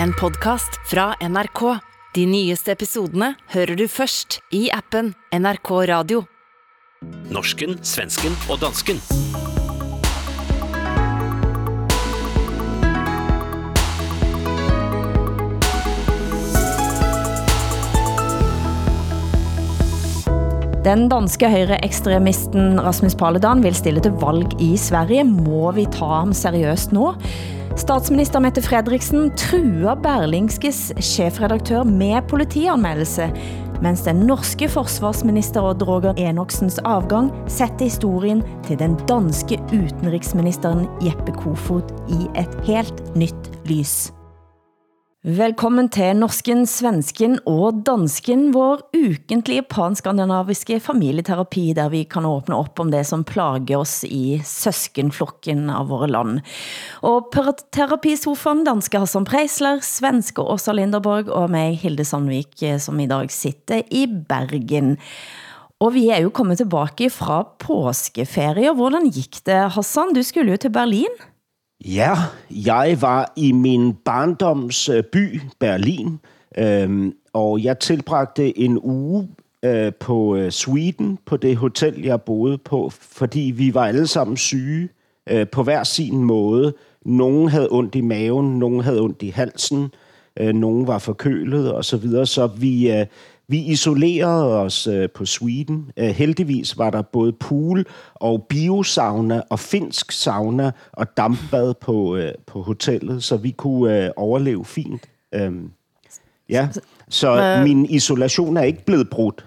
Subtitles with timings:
[0.00, 1.60] En podcast fra NRK.
[2.14, 6.22] De nyeste episodene hører du først i appen NRK Radio.
[7.32, 9.00] Norsken, svensken og dansken.
[20.82, 25.24] Den danske højreekstremisten Rasmus Paludan vil stille til valg i Sverige.
[25.28, 27.12] Må vi ta ham seriøst nu?
[27.76, 33.30] Statsminister Mette Frederiksen truer Berlingskes chefredaktør med politianmeldelse,
[33.82, 41.32] mens den norske forsvarsminister Odd Roger Enoksens afgang sætter historien til den danske utenriksministeren Jeppe
[41.32, 44.12] Kofod i et helt nyt lys.
[45.22, 52.82] Velkommen til Norsken, Svensken og Dansken, vår ukentlige panskandinaviske familieterapi, der vi kan åbne op
[52.82, 56.42] om det, som plager oss i søskenflokken av våre land.
[57.06, 62.98] Og per terapisofaen danske Hassan Preisler, svenske Åsa Linderborg og mig, Hilde Sandvik, eh, som
[62.98, 64.96] i dag sitter i Bergen.
[65.78, 68.74] Og vi er jo kommet tilbage fra påskeferie.
[68.74, 70.18] Hvordan gik det, Hassan?
[70.18, 71.14] Du skulle jo til Berlin.
[71.84, 72.14] Ja,
[72.50, 76.18] jeg var i min barndoms øh, by, Berlin,
[76.58, 79.28] øhm, og jeg tilbragte en uge
[79.62, 84.36] øh, på øh, Sweden, på det hotel, jeg boede på, fordi vi var alle sammen
[84.36, 84.88] syge
[85.30, 86.74] øh, på hver sin måde.
[87.04, 89.90] Nogen havde ondt i maven, nogen havde ondt i halsen,
[90.36, 92.92] øh, nogen var forkølet og så videre, så vi...
[92.92, 93.06] Øh,
[93.48, 95.90] vi isolerede os øh, på Sweden.
[95.96, 102.32] Øh, heldigvis var der både pool og biosauna og finsk sauna og dampbad på, øh,
[102.46, 105.02] på hotellet, så vi kunne øh, overleve fint.
[105.34, 105.70] Øhm,
[106.48, 106.68] ja,
[107.08, 109.46] så min isolation er ikke blevet brudt.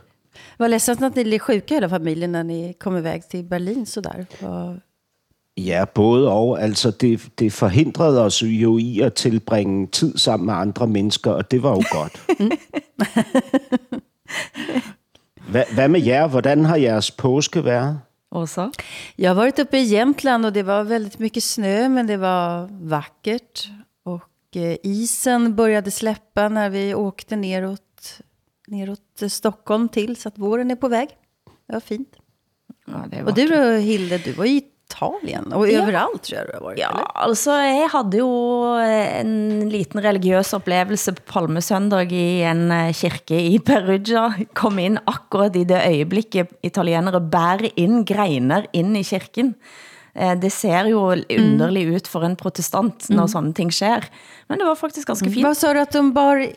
[0.60, 4.26] Var ledsen att ni blev sjuka hela familjen när ni kom iväg till Berlin sådär?
[4.42, 4.80] Var...
[5.58, 6.62] Ja, både og.
[6.64, 11.52] Altså, det, det forhindrede os jo i at tilbringe tid sammen med andre mennesker, og
[11.52, 12.22] det var jo godt.
[15.52, 16.28] Hva, hvad med jer?
[16.28, 18.00] Hvordan har jeres påske været?
[18.32, 18.72] Og så?
[19.18, 22.68] Jag har varit uppe i Jämtland och det var väldigt mycket snö, men det var
[22.72, 23.70] vackert.
[24.04, 28.22] Och eh, isen började släppa när vi åkte neråt,
[28.68, 31.10] neråt Stockholm till, så att våren är på väg.
[31.68, 32.16] Det var fint.
[32.86, 34.64] Ja, det Och du då, Hilde, du var i
[34.96, 35.82] Italien og ja.
[35.84, 36.80] overalt, tror jeg du har varit.
[36.80, 37.10] Ja, eller?
[37.28, 38.30] altså jeg havde jo
[39.20, 44.30] en liten religiøs oplevelse på Palmesøndag i en eh, kirke i Perugia.
[44.54, 49.56] Kom ind akkurat i det øjeblikket italienere bærer ind greiner ind i kirken.
[50.16, 54.08] Eh, Det ser jo underligt ut for en protestant, når sådan ting sker.
[54.50, 55.44] Men det var faktisk ganske fint.
[55.44, 56.56] Vad sa du att de bar in?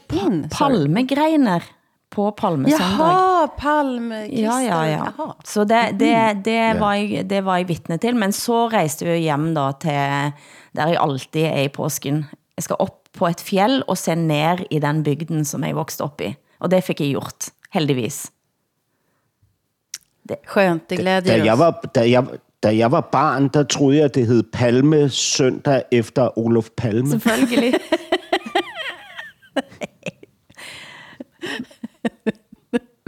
[0.51, 0.75] sa du?
[0.75, 1.63] Palmegreiner
[2.19, 2.99] på Palmesøndag.
[2.99, 4.43] Jaha, palmkrister.
[4.43, 5.03] Ja, ja, ja.
[5.07, 5.29] Jaha.
[5.47, 6.15] Så det, det,
[6.47, 10.33] det, var jeg, det var jeg vittne til, men så rejste vi hjem da til,
[10.79, 12.25] der jeg alltid er i påsken.
[12.59, 16.11] Jeg skal op på et fjell og se ned i den bygden, som jeg voksede
[16.11, 16.33] op i.
[16.59, 18.27] Og det fik jeg gjort, heldigvis.
[20.45, 22.25] Skönt, det Da glæder jeg var, da jeg,
[22.63, 27.11] da jeg var barn, der troede jeg, det hed Palme søndag efter Olof Palme.
[27.11, 27.75] Selvfølgelig.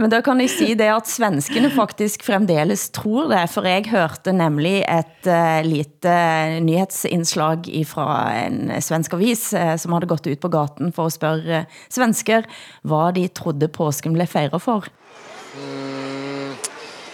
[0.01, 4.33] Men da kan jeg sige det, at svenskene faktisk fremdeles tror det, for jeg hørte
[4.33, 8.07] nemlig et eh, uh, lite eh, nyhedsindslag fra
[8.47, 12.49] en svensk avis, uh, som havde gått ut på gaten for at spørge uh, svensker,
[12.81, 14.89] hvad de trodde påsken blev fejret for.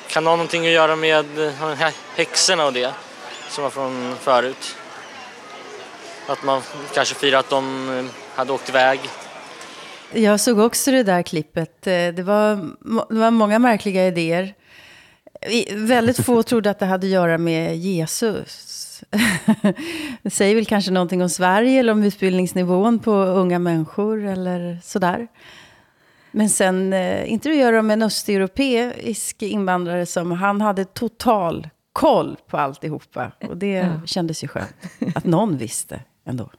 [0.08, 2.94] Kan det ha någonting att göra med eh, hä- häxorna och det
[3.50, 4.76] som var från förut?
[6.28, 6.62] Att man
[6.94, 9.00] kanske firar att de havde hade åkt iväg.
[10.12, 11.86] Jag såg också det där klippet.
[11.86, 12.56] Eh, Det var,
[13.14, 14.54] det var många märkliga idéer.
[15.74, 18.72] Väldigt få trodde att det hade att göra med Jesus.
[20.22, 25.28] Det säger väl kanske någonting om Sverige eller om utbildningsnivån på unga människor eller sådär.
[26.30, 33.32] Men sen eh, intervjuade de en östeuropeisk invandrare som han hade total koll på alltihopa.
[33.48, 34.76] Och det kändes ju skönt
[35.14, 36.50] att någon visste ändå.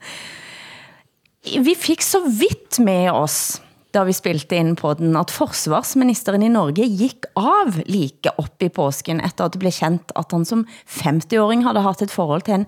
[1.44, 3.60] Vi fik så vidt med oss,
[3.94, 8.68] da vi spilte ind på den, at forsvarsministeren i Norge gik av like op i
[8.68, 10.66] påsken, efter at det blev kendt, at han som
[10.98, 12.66] 50-åring havde haft et forhold til en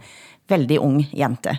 [0.48, 1.58] veldig ung jente.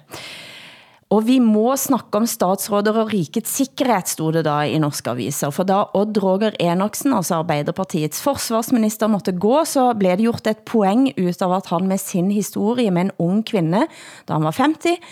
[1.11, 5.51] Og vi må snakke om statsråder og rikets sikkerhed, stod det da i norske aviser.
[5.51, 10.63] For da Odd Roger Enoksen, altså Arbeiderpartiets forsvarsminister, måtte gå, så blev det gjort et
[10.63, 13.83] poeng ut av at han med sin historie med en ung kvinde,
[14.23, 15.03] da han var 50,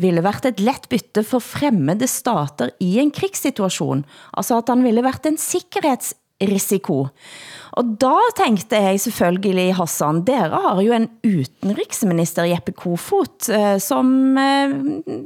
[0.00, 4.04] ville været et let bytte for fremmede stater i en krigssituation.
[4.36, 7.06] Altså at han ville været en sikkerhedsrisiko.
[7.78, 14.36] Og da tænkte jeg selvfølgelig, Hassan, dere har jo en utenriksminister, Jeppe Kofot, eh, som,
[14.38, 14.74] eh,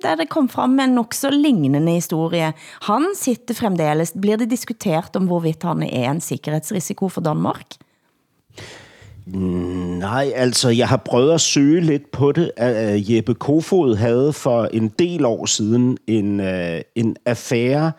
[0.03, 2.53] der det kom frem en nok så lignende historie.
[2.91, 4.13] Han sitter fremdeles.
[4.13, 7.79] Blir det diskutert om hvorvidt han er en sikkerhedsrisiko for Danmark?
[9.27, 12.51] Nej, altså jeg har prøvet at søge lidt på det.
[12.61, 17.93] Uh, Jeppe Kofod havde for en del år siden en, uh, en affære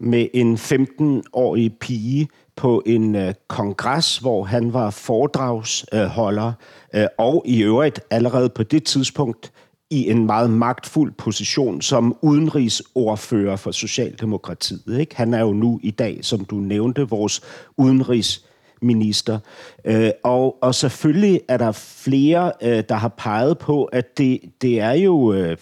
[0.00, 6.52] med en 15-årig pige på en uh, kongres, hvor han var foredragsholder,
[6.96, 9.52] uh, og i øvrigt allerede på det tidspunkt
[9.90, 14.98] i en meget magtfuld position som udenrigsordfører for Socialdemokratiet.
[15.00, 15.16] Ikke?
[15.16, 17.40] Han er jo nu i dag, som du nævnte, vores
[17.76, 18.44] udenrigs
[18.82, 19.38] minister.
[19.84, 24.80] Øh, og, og selvfølgelig er der flere, øh, der har peget på, at det, det
[24.80, 25.56] er jo, øh,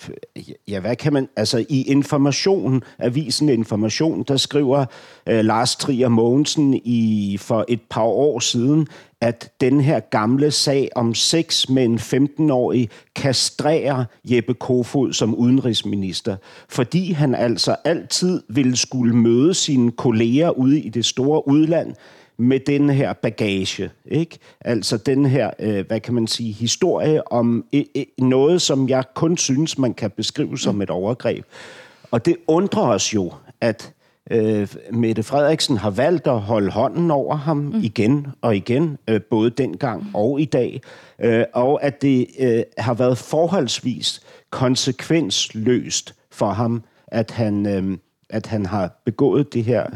[0.68, 4.84] ja, hvad kan man, altså i Information, avisen Information, der skriver
[5.26, 8.88] øh, Lars Trier Mogensen i, for et par år siden,
[9.20, 16.36] at den her gamle sag om sex med en 15-årig kastrerer Jeppe Kofod som udenrigsminister,
[16.68, 21.94] fordi han altså altid ville skulle møde sine kolleger ude i det store udland
[22.38, 24.38] med den her bagage, ikke?
[24.60, 29.04] Altså den her, øh, hvad kan man sige, historie om øh, øh, noget, som jeg
[29.14, 31.44] kun synes, man kan beskrive som et overgreb.
[32.10, 33.92] Og det undrer os jo, at
[34.30, 37.80] øh, Mette Frederiksen har valgt at holde hånden over ham mm.
[37.82, 40.80] igen og igen, øh, både dengang og i dag,
[41.18, 47.98] øh, og at det øh, har været forholdsvis konsekvensløst for ham, at han, øh,
[48.30, 49.86] at han har begået det her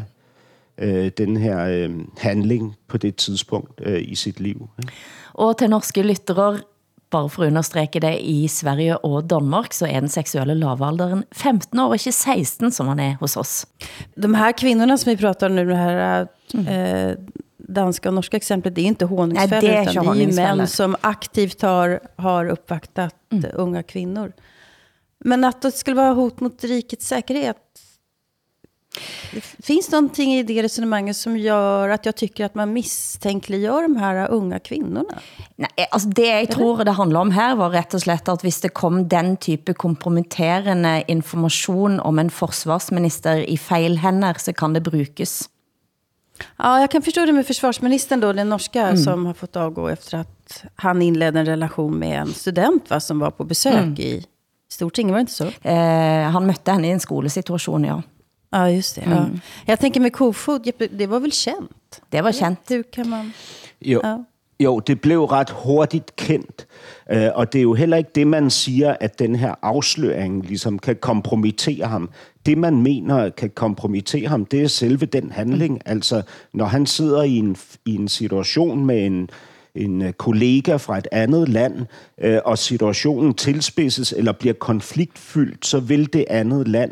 [0.77, 4.69] øh, den her øh, handling på det tidspunkt øh, i sit liv.
[4.79, 4.93] Ikke?
[5.33, 6.59] Og til norske lyttere,
[7.11, 11.79] bare for at understreke det, i Sverige og Danmark, så er den seksuelle lavalderen 15
[11.79, 13.65] år, ikke 16, som han er hos oss.
[14.15, 17.15] De här kvinnorna som vi pratar om nu, det här eh,
[17.57, 20.35] danska och norska exemplet, det är inte honungsfällor, Nej, det är utan det är ju
[20.35, 23.51] män som aktivt har, har uppvaktat mm.
[23.53, 24.31] unga kvinnor.
[25.19, 27.57] Men att det skulle vara hot mot rikets säkerhet,
[29.31, 33.95] det finns någonting i det resonemanget som gör att jag tycker att man misstänkliggör de
[33.95, 35.19] här unga kvinnorna?
[35.55, 38.61] Nej, altså det jeg tror det handler om her var rätt og slett at hvis
[38.61, 44.81] det kom den type kompromitterende information om en forsvarsminister i fel händer så kan det
[44.81, 45.49] brukes.
[46.57, 48.97] Ja, jag kan förstå det med försvarsministern då, den norska mm.
[48.97, 53.19] som har fått avgå efter att han inledde en relation med en student va, som
[53.19, 53.99] var på besök mm.
[53.99, 54.25] i
[54.71, 55.47] Stortinget, var det inte så?
[55.61, 58.01] Eh, han mötte henne i en skolesituation, ja.
[58.51, 59.05] Ja, just det.
[59.05, 59.13] Mm.
[59.13, 59.25] Ja.
[59.65, 62.01] Jag tänker med kofod, det var väl känt?
[62.09, 62.59] Det var känt.
[62.69, 63.33] Hur kan man...
[63.79, 63.99] Jo.
[64.03, 64.23] Ja.
[64.63, 66.67] Jo, det blev ret hurtigt kendt,
[67.13, 70.79] uh, og det er jo heller ikke det, man siger, at den her afsløring ligesom
[70.79, 72.09] kan kompromittere ham.
[72.45, 75.73] Det, man mener kan kompromittere ham, det er selve den handling.
[75.73, 75.81] Mm.
[75.85, 76.21] Altså,
[76.53, 79.29] når han sidder i en, i en situation med en,
[79.75, 81.85] en øh, kollega fra et andet land,
[82.21, 86.91] øh, og situationen tilspidses eller bliver konfliktfyldt, så vil det andet land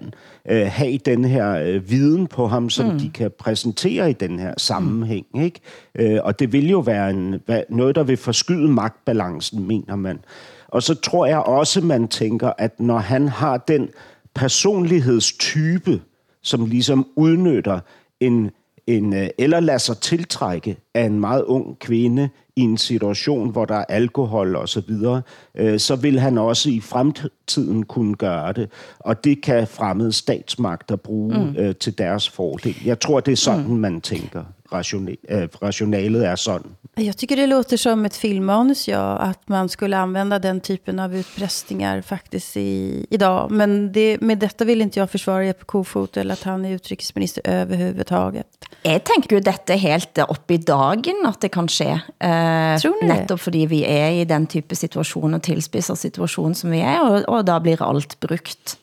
[0.50, 3.00] øh, have den her øh, viden på ham, som mm.
[3.00, 5.26] de kan præsentere i den her sammenhæng.
[5.34, 5.42] Mm.
[5.42, 5.60] Ikke?
[5.96, 10.20] Øh, og det vil jo være en, noget, der vil forskyde magtbalancen, mener man.
[10.68, 13.90] Og så tror jeg også, man tænker, at når han har den
[14.36, 16.02] personlighedstype,
[16.42, 17.80] som ligesom udnytter
[18.20, 18.52] en
[18.89, 23.65] en, øh, eller lader sig tiltrække af en meget ung kvinde i en situation, hvor
[23.65, 25.21] der er alkohol og så videre,
[25.56, 28.69] øh, så vil han også i fremtiden kunne gøre det.
[29.00, 31.56] Og det kan fremmede statsmagter bruge mm.
[31.57, 32.75] øh, til deres fordel.
[32.86, 33.75] Jeg tror, det er sådan, mm.
[33.75, 34.43] man tænker.
[34.74, 35.17] Rational,
[35.62, 36.75] rationalet är sån.
[37.01, 41.15] Jag tycker det låter som ett filmmanus, ja, att man skulle använda den typen av
[41.15, 43.51] utpressningar faktiskt i, idag.
[43.51, 47.41] Men det, med detta vill inte jag försvara Jeppe Kofot eller att han är utrikesminister
[47.46, 48.48] överhuvudtaget.
[48.84, 52.00] Jag tänker ju detta helt upp i dagen att det kan ske.
[52.20, 56.72] Eh, Tror ni nettopp fordi vi är i den type situation og tilspisset situation som
[56.72, 58.77] vi är og, og da blir alt brukt.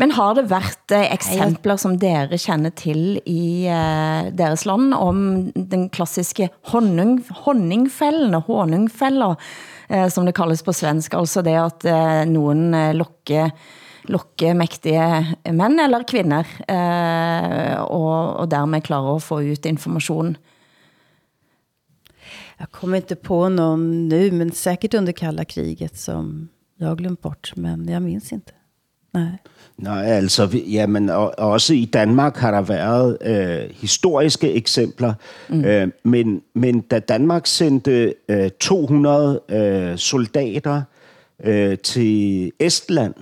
[0.00, 5.50] Men har det været eh, eksempler, som dere kender til i uh, deres land, om
[5.54, 9.36] den klassiske honning, honningfællene, honungfælder,
[9.92, 13.52] uh, som det kaldes på svensk, altså det at uh, nogen uh, lokker
[14.08, 20.36] lokke mægtige mænd eller kvinder, uh, og, og dermed klarer at få ut information.
[22.58, 27.52] Jag kommer inte på någon nu, men säkert under kalla kriget som jag glömt bort,
[27.56, 28.52] men jag minns inte.
[29.14, 29.30] Nej.
[29.78, 35.14] Nej, altså, jamen, og, også i Danmark har der været øh, historiske eksempler,
[35.48, 35.64] mm.
[35.64, 40.82] øh, men, men da Danmark sendte øh, 200 øh, soldater
[41.44, 43.14] øh, til Estland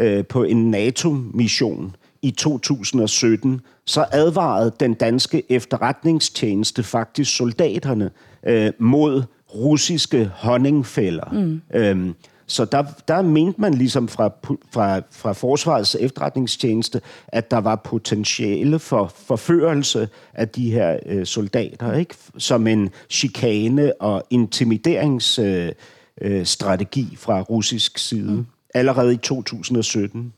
[0.00, 8.10] øh, på en NATO-mission i 2017, så advarede den danske efterretningstjeneste faktisk soldaterne
[8.46, 9.22] øh, mod
[9.54, 11.30] russiske honningfælder.
[11.32, 11.60] Mm.
[11.74, 12.14] Øhm,
[12.50, 14.30] så der, der mente man ligesom fra,
[14.72, 21.92] fra, fra Forsvarets efterretningstjeneste, at der var potentiale for forførelse af de her øh, soldater,
[21.92, 22.14] ikke?
[22.38, 28.46] som en chikane og intimideringsstrategi øh, øh, fra russisk side, mm.
[28.74, 30.32] allerede i 2017.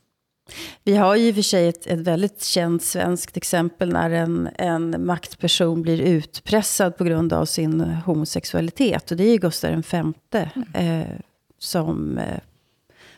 [0.83, 4.49] Vi har ju i och för sig ett, ett väldigt känt svenskt exempel när en,
[4.59, 9.11] en maktperson blir utpressad på grund av sin homosexualitet.
[9.11, 10.13] Och det är ju Gustav V
[10.73, 11.01] eh,
[11.63, 12.39] som eh,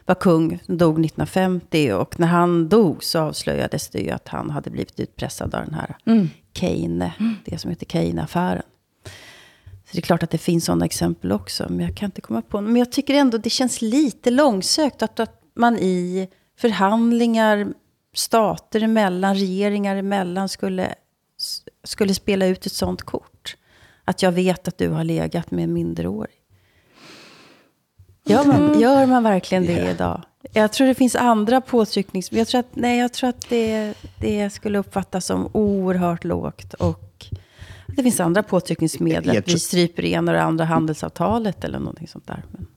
[0.06, 1.92] var kung, dog 1950.
[1.92, 5.74] Och när han dog så avslöjades det ju att han hade blivit utpressad av den
[5.74, 6.30] här mm.
[6.54, 7.36] Kane, mm.
[7.46, 8.64] det som heter Kane-affären.
[9.86, 12.42] Så det är klart att det finns sådana exempel också, men jag kan inte komma
[12.42, 17.74] på Men jag tycker ändå det känns lite långsökt att, att man i förhandlingar
[18.14, 20.96] stater emellan, regeringar emellan skulle,
[21.84, 23.58] skulle spela ut ett sånt kort.
[24.06, 26.45] Att jag vet att du har legat med en minderårig.
[28.26, 28.80] Gör man, mm.
[28.80, 29.92] gör man verkligen det yeah.
[29.92, 30.22] idag?
[30.54, 32.32] Jag tror det finns andra påtrycknings...
[32.32, 36.74] Jag tror att, nej, jag tror att det, det skulle uppfattas som oerhört lågt.
[36.74, 37.26] Och
[37.88, 39.38] det finns andra påtryckningsmedel.
[39.38, 42.44] Att vi stryper ena och det andra handelsavtalet eller någonting sånt där.
[42.52, 42.68] Men.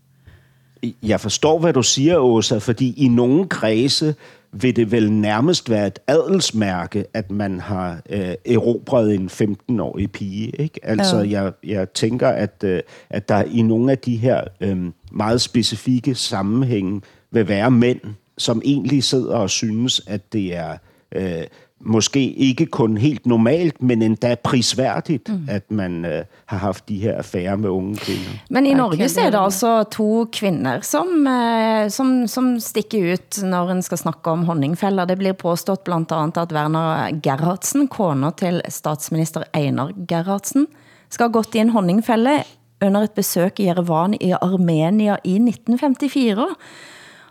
[1.00, 4.14] Jeg forstår, hvad du siger, Åsa, fordi i nogle kredse
[4.52, 10.50] vil det vel nærmest være et adelsmærke, at man har øh, erobret en 15-årig pige.
[10.60, 10.80] Ikke?
[10.82, 11.42] Altså, ja.
[11.42, 14.78] jeg, jeg tænker, at, øh, at der i nogle af de her øh,
[15.12, 17.00] meget specifikke sammenhænge
[17.30, 18.00] vil være mænd,
[18.38, 20.76] som egentlig sidder og synes, at det er
[21.14, 21.44] øh,
[21.80, 25.46] måske ikke kun helt normalt, men endda prisværdigt, mm.
[25.48, 28.30] at man uh, har haft de her affærer med unge kvinder.
[28.50, 33.42] Men i Norge så er det altså to kvinder, som, uh, som, som stikker ut,
[33.42, 35.04] når en skal snakke om honningfælder.
[35.04, 40.66] Det blir påstått blandt andet, at Werner Gerhardsen, kone til statsminister Einar Gerhardsen,
[41.08, 42.42] skal ha gått i en honningfælde
[42.84, 46.46] under et besøk i Yerevan i Armenia i 1954,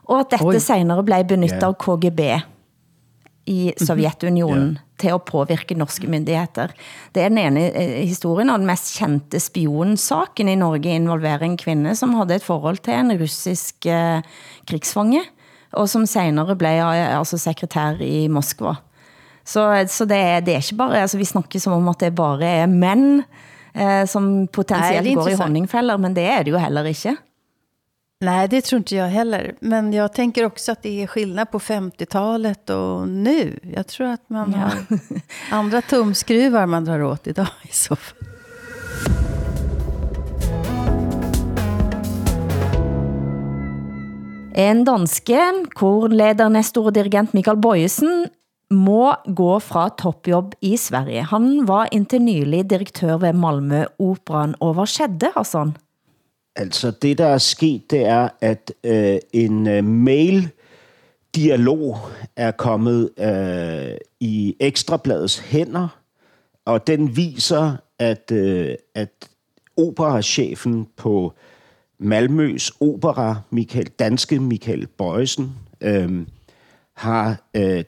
[0.07, 0.59] og at dette Oi.
[0.59, 1.67] senere blev benyttet yeah.
[1.67, 2.21] av KGB
[3.47, 3.85] i mhm.
[3.85, 4.83] Sovjetunionen yeah.
[4.99, 6.73] til at påvirke norske myndigheter.
[7.15, 11.57] Det er den ene eh, historien, og den mest kendte spionsaken i Norge involverer en
[11.57, 14.21] kvinde, som havde et forhold til en russisk eh,
[14.67, 15.23] krigsfange,
[15.77, 18.75] og som senere blev eh, altså sekretær i Moskva.
[19.47, 22.15] Så, så det, er, det er ikke bare, altså vi snakker som om at det
[22.15, 23.23] bare er mænd,
[23.71, 27.15] eh, som potentielt Nej, går i honningfælder, men det er det jo heller ikke.
[28.19, 29.55] Nej, det tror inte jag heller.
[29.59, 33.59] Men jag tänker också att det är skillnad på 50-talet och nu.
[33.73, 34.57] Jag tror att man ja.
[34.57, 34.77] har
[35.57, 38.27] andra tumskruvar man drar åt idag i så fall.
[44.55, 48.25] En danske, korleder, Nestor og dirigent Michael Bojesen,
[48.73, 51.21] må gå fra toppjobb i Sverige.
[51.29, 55.77] Han var indtil nylig direktør ved Malmö Operan, og hvad skedde, Hassan?
[56.57, 61.97] Altså, det der er sket, det er, at øh, en øh, mail-dialog
[62.35, 65.99] er kommet øh, i Ekstrabladets hænder,
[66.65, 69.29] og den viser, at, øh, at
[69.77, 71.33] operachefen på
[71.99, 76.27] Malmøs opera, Michael, danske Michael Bøjsen, øh,
[76.93, 77.83] har øh,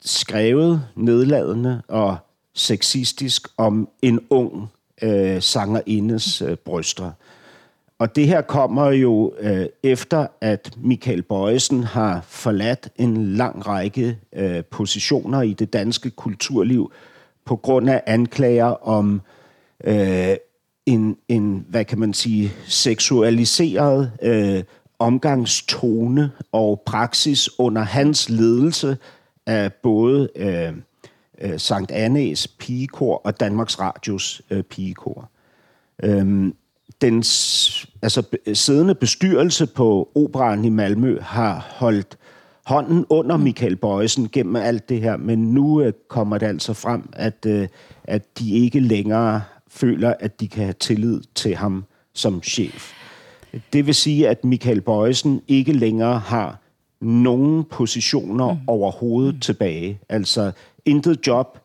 [0.00, 2.16] skrevet nedladende og
[2.54, 4.66] sexistisk om en ung
[5.02, 7.10] øh, sangerindes øh, bryster.
[7.98, 14.18] Og det her kommer jo øh, efter, at Michael Bøjsen har forladt en lang række
[14.32, 16.92] øh, positioner i det danske kulturliv
[17.44, 19.20] på grund af anklager om
[19.84, 20.36] øh,
[20.86, 24.62] en, en, hvad kan man sige, seksualiseret øh,
[24.98, 28.96] omgangstone og praksis under hans ledelse
[29.46, 30.72] af både øh,
[31.40, 35.30] øh, Sankt Annæs pigekor og Danmarks Radios øh, pigekor.
[36.02, 36.54] Øhm,
[37.04, 37.16] den
[38.02, 42.18] altså, siddende bestyrelse på operan i Malmø har holdt
[42.66, 47.08] hånden under Michael Bøjsen gennem alt det her, men nu øh, kommer det altså frem,
[47.12, 47.68] at, øh,
[48.04, 51.84] at de ikke længere føler, at de kan have tillid til ham
[52.14, 52.92] som chef.
[53.72, 56.58] Det vil sige, at Michael Bøjsen ikke længere har
[57.00, 58.58] nogen positioner mm.
[58.66, 59.40] overhovedet mm.
[59.40, 59.98] tilbage.
[60.08, 60.52] Altså
[60.84, 61.58] intet job,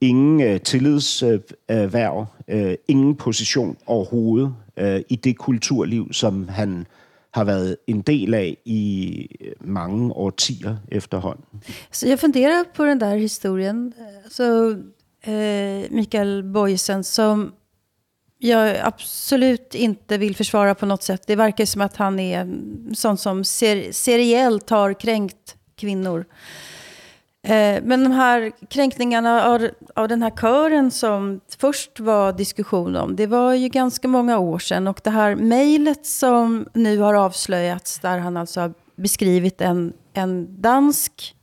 [0.00, 6.86] ingen øh, tillidserhverv, øh, øh, ingen position overhovedet øh, i det kulturliv, som han
[7.34, 11.62] har været en del af i øh, mange årtier efterhånden.
[11.92, 13.92] Så jeg funderer på den der historien.
[14.30, 14.76] Så
[15.28, 17.54] øh, eh, Mikael Boysen som
[18.38, 21.26] jag absolut inte vill försvara på något sätt.
[21.26, 22.46] Det verkar som att han är
[22.94, 26.18] sån som ser, seriellt har kränkt kvinnor.
[26.18, 26.24] Eh,
[27.44, 33.16] Eh, men de här kränkningarna av, av den här kören som först var diskussion om,
[33.16, 34.86] det var ju ganska många år sedan.
[34.86, 40.62] Och det här mejlet som nu har avslöjats, där han alltså har beskrivit en, en
[40.62, 41.36] dansk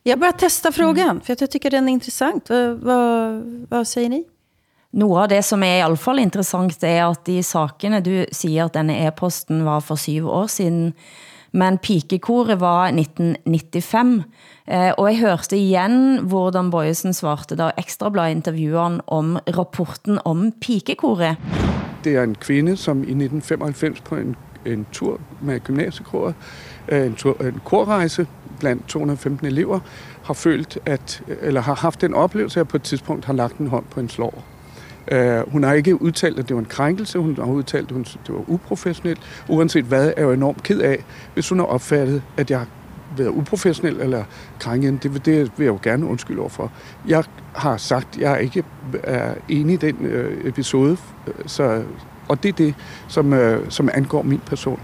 [0.03, 1.21] Jag bara testa frågan, mm.
[1.21, 2.49] för jag tycker den är intressant.
[2.49, 4.23] Vad, vad, vad säger ni?
[4.89, 8.65] Noget av det, som er i alle fall interessant, er at de sakene, du siger,
[8.65, 10.93] at denne e-posten var for syv år siden,
[11.55, 14.23] men pikekoret var 1995.
[14.67, 20.51] Eh, og jeg hørte igen, hvordan Bøjesen svarte, da Ekstrablad interviewede han om rapporten om
[20.61, 21.37] pikekoret.
[22.03, 24.35] Det er en kvinde, som i 1995 på en,
[24.65, 26.35] en tur med gymnasiekoret,
[26.87, 28.27] eh, en, tur, en korrejse
[28.59, 29.79] blandt 215 elever,
[30.23, 33.67] har følt, at, eller har haft den oplevelse, at på et tidspunkt har lagt en
[33.67, 34.43] hånd på en slår.
[35.11, 37.19] Øh, hun har ikke udtalt, at det var en krænkelse.
[37.19, 39.19] Hun har udtalt, at det var uprofessionelt.
[39.49, 42.67] Uanset hvad, er jeg enormt ked af, hvis hun har opfattet, at jeg har
[43.17, 44.23] været uprofessionel eller
[44.59, 45.03] krænket.
[45.03, 46.71] Det, det vil jeg jo gerne undskylde overfor.
[47.07, 47.23] Jeg
[47.55, 48.63] har sagt, at jeg ikke
[49.03, 50.97] er enig i den øh, episode,
[51.27, 51.83] øh, så,
[52.27, 52.75] og det er det,
[53.07, 54.79] som, øh, som angår min person.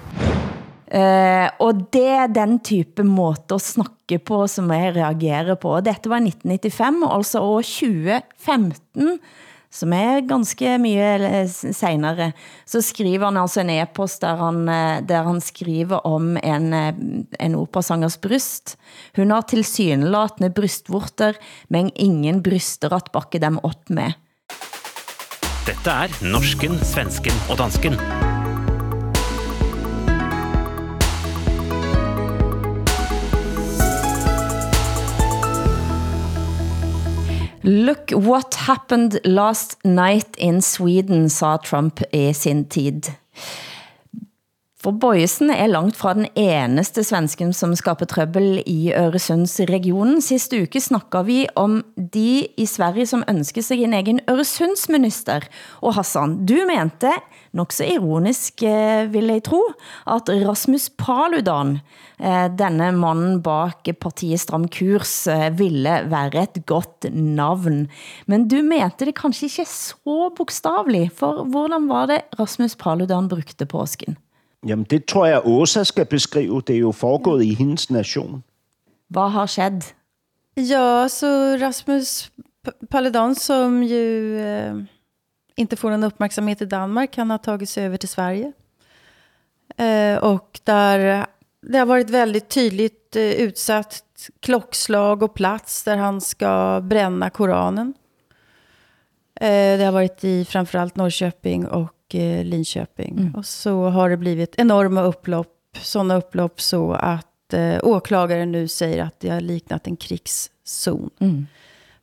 [0.95, 5.79] Uh, og det er den type måte at snakke på, som jeg reagerer på.
[5.79, 9.19] Dette var 1995, altså år 2015
[9.71, 12.31] som er ganske mye eh, senere,
[12.67, 16.91] så skriver han altså en e-post, der han, eh, der han skriver om en, eh,
[17.39, 18.75] en operasangers bryst.
[19.15, 24.19] Hun har tilsynelatende brystvorter, men ingen bryster at bakke dem op med.
[25.65, 27.97] Dette er norsken, svensken og dansken.
[37.63, 43.09] Look what happened last night in Sweden, sa Trump i sin tid.
[44.81, 50.23] For Bøjesen er langt fra den eneste svensken, som skaber trøbbel i Øresundsregionen.
[50.25, 51.83] Sidste uke snakker vi om
[52.15, 55.45] de i Sverige, som ønsker sig en egen Øresundsminister.
[55.85, 57.11] Og Hassan, du mente,
[57.53, 59.59] nok så ironisk eh, vil jeg tro,
[60.09, 61.75] at Rasmus Paludan,
[62.17, 67.85] eh, denne mannen bak partiet Stram Kurs, eh, ville være et godt navn.
[68.25, 73.69] Men du mente det kanskje ikke så bogstavligt, for hvordan var det Rasmus Paludan brugte
[73.69, 74.17] påsken?
[74.67, 76.61] Jamen, det tror jeg, Åsa skal beskrive.
[76.67, 78.43] Det er jo foregået i hendes nation.
[79.07, 79.95] Hvad har skett?
[80.57, 82.31] Ja, så Rasmus
[82.89, 84.73] Paludan, som ju eh,
[85.55, 88.51] inte får någon uppmärksamhet i Danmark, han har tagit sig över till Sverige.
[89.77, 91.25] Eh, och där
[91.61, 94.03] det har varit väldigt tydligt eh, utsatt
[94.39, 97.93] klockslag och plats där han ska bränna Koranen.
[99.35, 103.17] Eh, det har varit i framförallt Norrköping och eh, Linköping.
[103.19, 103.35] Mm.
[103.35, 109.03] Och så har det blivit enorma upplopp, sådana upplopp så att eh, åklagaren nu säger
[109.03, 111.09] att det har liknat en krigszon.
[111.19, 111.47] Mm.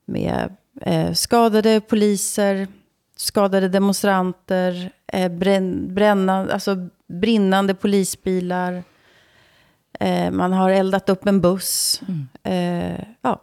[0.04, 2.68] Med eh, skadade poliser,
[3.16, 8.84] skadade demonstranter, eh, brän, bränna, alltså brinnande polisbilar.
[10.00, 12.02] Eh, man har eldat upp en buss.
[12.08, 12.28] Mm.
[12.42, 13.42] Eh, ja,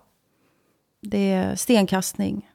[1.01, 2.49] det är stenkastning.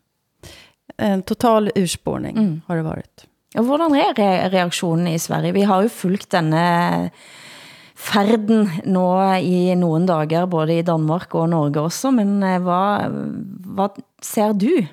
[0.96, 2.61] En total urspårning mm.
[2.66, 3.27] har det varit.
[3.58, 5.52] Og hvordan er re reaktionen i Sverige?
[5.52, 7.10] Vi har jo fulgt denne
[7.98, 9.06] færden nå
[9.42, 13.10] i nogle dager, både i Danmark og Norge også, men hvad, eh,
[13.74, 14.86] hvad ser du?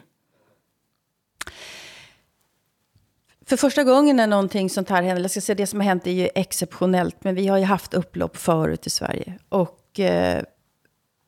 [3.47, 6.07] För första gången när någonting sånt här händer, jag ska säga det som har hänt
[6.07, 9.39] är ju exceptionellt, men vi har ju haft upplopp förut i Sverige.
[9.49, 10.43] Och eh,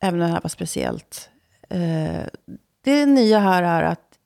[0.01, 1.29] även det här var speciellt.
[1.69, 2.25] Eh,
[2.81, 4.19] det nya här är att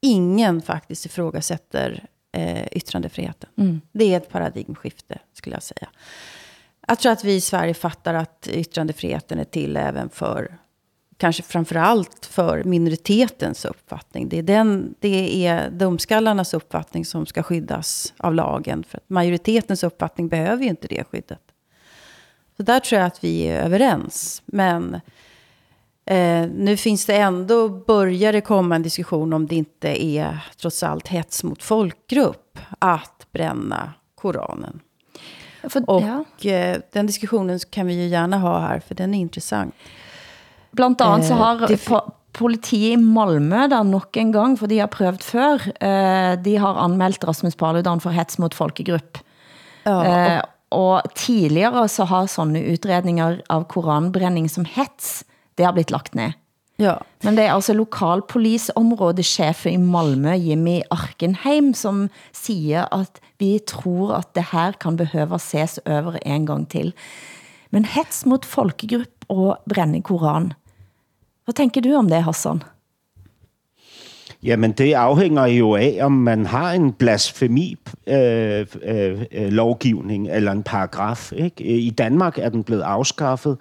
[0.00, 3.50] ingen faktiskt ifrågasätter eh, yttrandefriheten.
[3.56, 3.80] Mm.
[3.92, 5.88] Det är ett paradigmskifte, skulle jag säga.
[6.86, 10.58] Jag tror att vi i Sverige fattar att yttrandefriheten är till även för
[11.16, 14.28] kanske framför allt för minoritetens uppfattning.
[14.28, 18.84] Det är, den, det är dumskallarnas uppfattning som ska skyddas av lagen.
[18.88, 21.42] För att majoritetens uppfattning behöver ju inte det skyddet.
[22.56, 24.42] Så där tror jag att vi är överens.
[24.46, 25.00] Men
[26.10, 30.82] eh, nu finns det ändå, börjar det komma en diskussion om det inte är trots
[30.82, 34.80] allt hets mot folkgrupp att bränna Koranen.
[35.68, 36.50] For, Och ja.
[36.50, 39.74] eh, den diskussionen kan vi ju gärna ha här, för den är intressant.
[40.70, 42.00] Blant andet så Eh, har det- po
[42.32, 46.74] politiet i Malmø da nok en gang, for de har prøvet før, eh, de har
[46.74, 49.18] anmeldt Rasmus Paludan for hets mot folkegrupp.
[49.84, 55.24] Ja, Eh, og tidligere så har sånne utredninger av koranbrenning som hets,
[55.58, 56.32] det har blitt lagt ned.
[56.78, 56.94] ja.
[57.24, 64.34] Men det er altså lokalpolisområdechefen i Malmö, Jimmy Arkenheim, som siger, at vi tror, at
[64.34, 66.94] det her kan behøve ses over en gang til.
[67.70, 70.52] Men hets mot folkegrupp og brænde koran.
[71.44, 72.62] Hvad tænker du om det, Hassan?
[74.42, 80.62] Jamen, det afhænger jo af, om man har en blasfemi-lovgivning øh, øh, lovgivning eller en
[80.62, 81.32] paragraf.
[81.32, 81.64] Ikke?
[81.64, 83.58] I Danmark er den blevet afskaffet,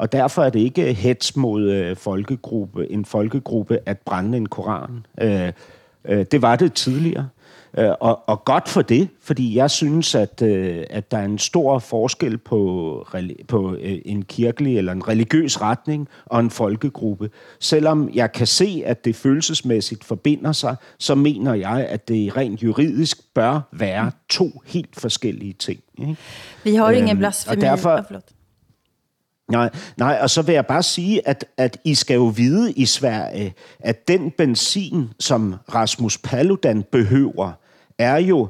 [0.00, 5.06] og derfor er det ikke hets mod øh, folkegruppe, en folkegruppe at brænde en koran.
[5.20, 5.52] Øh,
[6.04, 7.28] øh, det var det tidligere.
[7.78, 11.38] Øh, og, og godt for det, fordi jeg synes, at, øh, at der er en
[11.38, 13.06] stor forskel på,
[13.48, 17.30] på øh, en kirkelig eller en religiøs retning og en folkegruppe.
[17.58, 22.62] Selvom jeg kan se, at det følelsesmæssigt forbinder sig, så mener jeg, at det rent
[22.62, 25.80] juridisk bør være to helt forskellige ting.
[25.98, 26.16] Ikke?
[26.64, 27.56] Vi har ingen Øhm, blasfemi.
[27.56, 28.20] og derfor-.
[29.50, 32.86] Nej, nej, og så vil jeg bare sige, at, at I skal jo vide i
[32.86, 37.52] Sverige, at den benzin, som Rasmus Paludan behøver,
[37.98, 38.48] er jo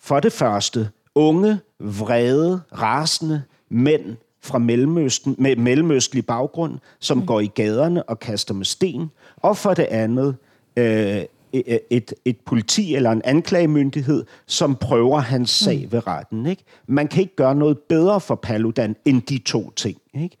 [0.00, 7.26] for det første unge, vrede, rasende mænd fra Mellemøsten, med mellemøstlig baggrund, som mm.
[7.26, 9.10] går i gaderne og kaster med sten.
[9.36, 10.36] Og for det andet
[10.76, 11.22] øh,
[11.90, 16.46] et, et, politi eller en anklagemyndighed, som prøver hans sag ved retten.
[16.46, 16.64] Ikke?
[16.86, 19.98] Man kan ikke gøre noget bedre for Paludan end de to ting.
[20.14, 20.36] Ikke?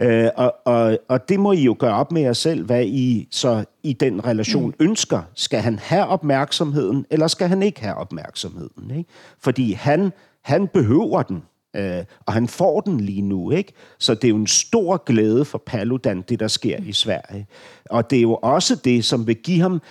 [0.00, 3.28] Øh, og, og, og det må I jo gøre op med jer selv, hvad I
[3.30, 4.74] så i den relation mm.
[4.80, 5.22] ønsker.
[5.34, 8.90] Skal han have opmærksomheden, eller skal han ikke have opmærksomheden?
[8.90, 9.10] Ikke?
[9.40, 11.42] Fordi han, han behøver den,
[11.76, 13.50] øh, og han får den lige nu.
[13.50, 13.72] Ikke?
[13.98, 17.46] Så det er jo en stor glæde for Paludan, det der sker i Sverige.
[17.90, 19.82] Og det er jo også det, som vil give ham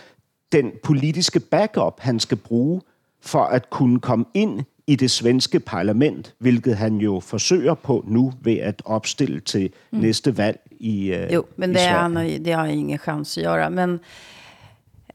[0.53, 2.81] den politiske backup, han skal bruge
[3.21, 8.33] for at kunne komme ind i det svenske parlament, hvilket han jo forsøger på nu
[8.41, 9.99] ved at opstille til mm.
[9.99, 12.37] næste valg i, øh, Jo, men i det, Sverige.
[12.37, 13.69] ju- det har ingen chans att göra.
[13.69, 13.99] Men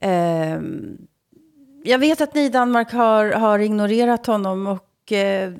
[0.01, 0.99] ehm,
[1.85, 5.53] jag vet att ni i Danmark har, har ignorerat honom och eh,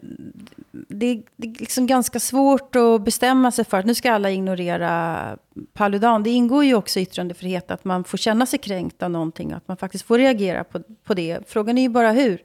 [0.71, 5.37] det, det är liksom ganska svårt att bestämma sig för att nu ska alla ignorera
[5.73, 6.23] Paludan.
[6.23, 9.69] Det ingår ju också i yttrandefrihet att man får känna sig kränkt av någonting, att
[9.69, 11.39] man faktiskt får reagera på, på det.
[11.49, 12.43] Frågan är ju bara hur.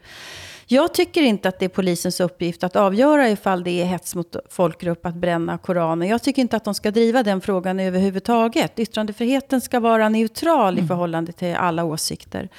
[0.67, 4.35] Jag tycker inte att det är polisens uppgift att avgöra ifall det är hets mot
[4.49, 6.07] folkgrupp att bränna Koranen.
[6.07, 8.79] Jag tycker inte att de ska driva den frågan överhuvudtaget.
[8.79, 12.49] Yttrandefriheten ska vara neutral i förhållande till alla åsikter.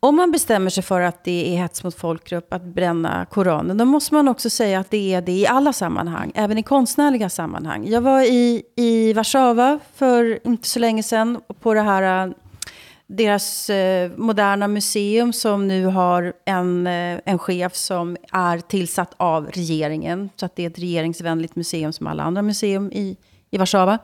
[0.00, 3.84] Om man bestämmer sig för att det är hets mot folkgrupp att bränna Koranen, då
[3.84, 7.86] måste man också säga att det är det i alla sammanhang, även i konstnärliga sammanhang.
[7.88, 12.34] Jag var i, i Warszawa för inte så länge sedan på det här
[13.06, 19.46] deras eh, moderna museum som nu har en, eh, en chef som är tillsatt av
[19.46, 20.30] regeringen.
[20.36, 23.16] Så att det är ett regeringsvänligt museum som alla andra museum i,
[23.50, 23.98] i Warszawa.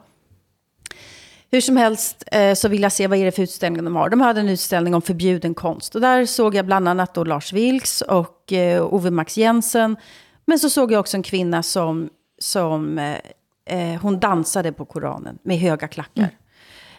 [1.55, 4.09] Hur som helst eh, så vill jag se vad är det för utställning de har.
[4.09, 5.95] De hade en utställning om förbjuden konst.
[5.95, 9.97] Och där såg jag bland annat då Lars Vilks och eh, Ove Max Jensen.
[10.45, 13.17] Men så såg jag också en kvinna som, som eh,
[13.67, 16.31] eh, hon dansade på Koranen med höga klackar.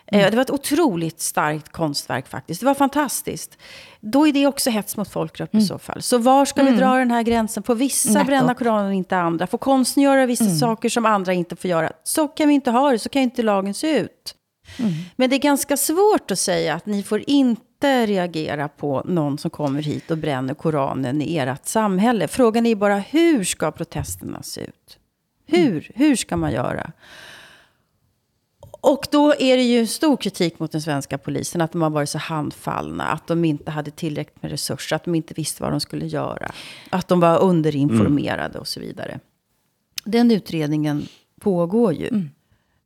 [0.07, 2.59] Eh, Det var ett otroligt starkt konstverk faktiskt.
[2.61, 3.57] Det var fantastiskt.
[4.01, 6.01] Då är det också hets mot folkgrupp i så fall.
[6.01, 7.63] Så var ska vi dra den här gränsen?
[7.63, 8.27] Får vissa Nettopp.
[8.27, 9.47] bränna Koranen och inte andra?
[9.47, 11.91] Får konsten göra vissa saker som andra inte får göra?
[12.03, 14.35] Så kan vi inte ha det, så kan inte lagen se ut.
[15.15, 19.51] Men det är ganska svårt att säga att ni får inte reagera på någon som
[19.51, 22.27] kommer hit och bränner Koranen i ert samhälle.
[22.27, 24.99] Frågan är bara hur ska protesterna se ut?
[25.45, 26.91] Hur, hur ska man göra?
[28.81, 32.09] Och då är det ju stor kritik mot den svenska polisen att de har varit
[32.09, 35.79] så handfallna, att de inte hade tillräckligt med resurser, att de inte visste vad de
[35.79, 36.51] skulle göra,
[36.89, 39.19] att de var underinformerade och så vidare.
[40.03, 41.07] Den utredningen
[41.39, 42.09] pågår ju.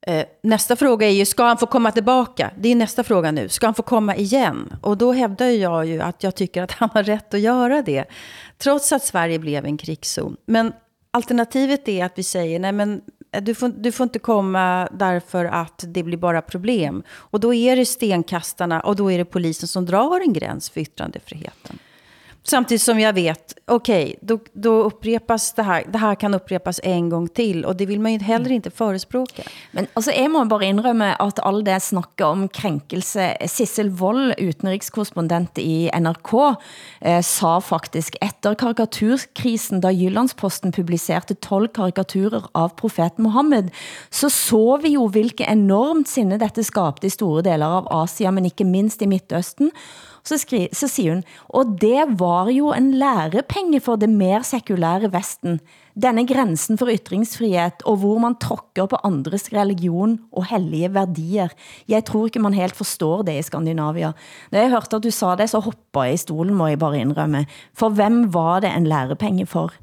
[0.08, 2.52] Eh, nästa fråga är ju, ska han få komma tillbaka?
[2.58, 3.50] Det är nästa fråga nu.
[3.50, 4.74] Ska han få komma igen?
[4.82, 7.82] Och då hävdar ju jag ju att jag tycker att han har rätt att göra
[7.82, 8.06] det.
[8.58, 10.38] Trots att Sverige blev en krigszon.
[10.46, 10.74] Men
[11.12, 15.46] alternativet är att vi säger, nej men eh, Du får, du får inte komma därför
[15.46, 17.04] att det blir bara problem.
[17.10, 20.82] Och då är det stenkastarna och då är det polisen som drar en gräns för
[20.82, 21.80] yttrandefriheten.
[22.44, 25.84] Samtidigt som jag vet, okej, okay, då, då upprepas det här.
[25.88, 27.66] Det här kan upprepas en gång till.
[27.66, 29.44] Och det vill man ju heller inte förespråka.
[29.72, 33.38] Men altså, jeg må bare indrømme, at all det snakker om krænkelse.
[33.48, 36.56] Sissel Vold, utenrikskorrespondent i NRK,
[37.02, 43.70] eh, sa faktisk efter karikaturkrisen, da Jyllandsposten publicerede 12 karikaturer av profeten Mohammed,
[44.10, 48.46] så så vi jo, hvilke enormt sinne dette skabte i store deler av Asia, men
[48.46, 49.72] ikke minst i Midtøsten.
[50.24, 55.14] Så, skri, så siger hun, og det var jo en lærepenge for det mer sekulære
[55.14, 55.60] Vesten.
[55.96, 61.50] Denne grænsen for ytringsfrihed, og hvor man tråkker på andres religion og hellige værdier.
[61.88, 64.12] Jeg tror ikke man helt forstår det i Skandinavia.
[64.52, 67.02] Da jeg hørte at du sa det, så hoppede jeg i stolen, må jeg bare
[67.02, 67.46] indrømme.
[67.74, 69.74] For hvem var det en lærepenge for?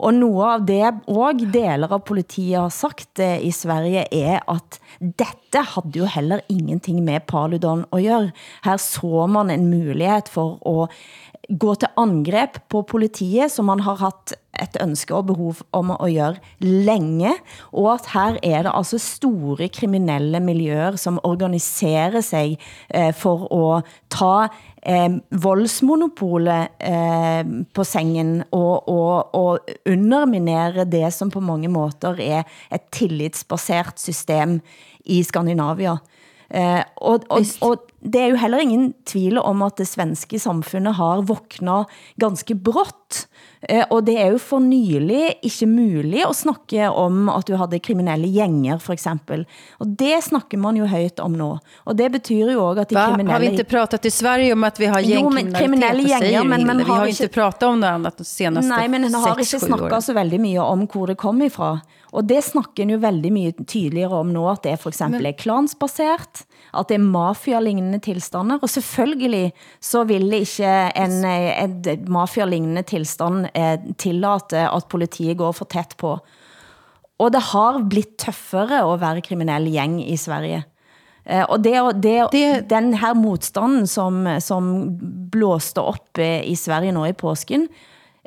[0.00, 4.78] Og noget av det og deler av politiet har sagt eh, i Sverige er at
[5.00, 8.30] dette havde jo heller ingenting med Paludan at gøre.
[8.64, 14.00] Her så man en mulighed for at gå til angreb på politiet, som man har
[14.00, 17.32] haft et ønske og behov om at gøre længe,
[17.72, 22.58] og at her er det altså store kriminelle miljøer, som organiserer sig
[22.94, 24.48] eh, for at ta
[24.82, 27.42] eh, voldsmonopolet eh,
[27.74, 32.42] på sengen og, og, og underminere det, som på mange måter er
[32.72, 34.60] et tillitsbaseret system
[35.04, 35.98] i Skandinavia.
[36.50, 40.96] Eh, og, og, og det er jo heller ingen tvil om, at det svenske samfundet
[40.98, 43.26] har våknet ganske brått.
[43.68, 47.78] Eh, og det er jo for nylig ikke muligt at snakke om, at du havde
[47.78, 49.44] kriminelle gænger, for eksempel.
[49.78, 51.58] Og det snakker man jo højt om nu.
[51.84, 53.04] Og det betyder jo også, at de Va?
[53.10, 53.32] kriminelle...
[53.32, 55.20] Har vi inte pratat i Sverige om at vi har gängkriminalitet?
[55.20, 57.24] Jo, men kriminelle gænger, men man vi har, har ikke...
[57.24, 60.12] inte pratat om noget andet de senaste Nej, men han har 6-7 ikke snakket så
[60.16, 61.78] veldig mye om, hvor det kom ifra.
[62.10, 66.42] Og det snakker jo veldig mye tydeligere om nu, at det for eksempel er klansbaseret,
[66.74, 69.52] at det er mafia-lignende tilstander, og selvfølgelig
[69.84, 76.16] så ville ikke en, en mafia-lignende tilstand eh, tillate at politiet går for tæt på.
[77.20, 80.64] Og det har blitt tøffere at være kriminell gjeng i Sverige.
[81.26, 84.72] Eh, og det, det, det, den her modstanden, som, som
[85.30, 87.68] blåste op eh, i Sverige nå i påsken,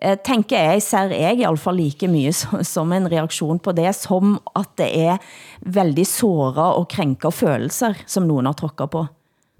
[0.04, 2.34] Eh, tænker jeg, ser jeg i alle fall like mye
[2.74, 8.28] som, en reaktion på det, som at det er veldig såra og krænker følelser, som
[8.28, 9.08] nogen har tråkket på.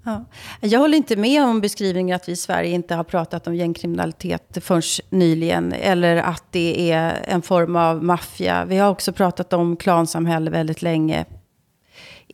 [0.04, 0.24] Ja.
[0.60, 4.58] Jag håller inte med om beskrivningen att vi i Sverige inte har pratat om gängkriminalitet
[4.60, 5.72] förrän nyligen.
[5.72, 8.64] Eller att det är en form av maffia.
[8.64, 11.24] Vi har också pratat om klansamhälle väldigt länge.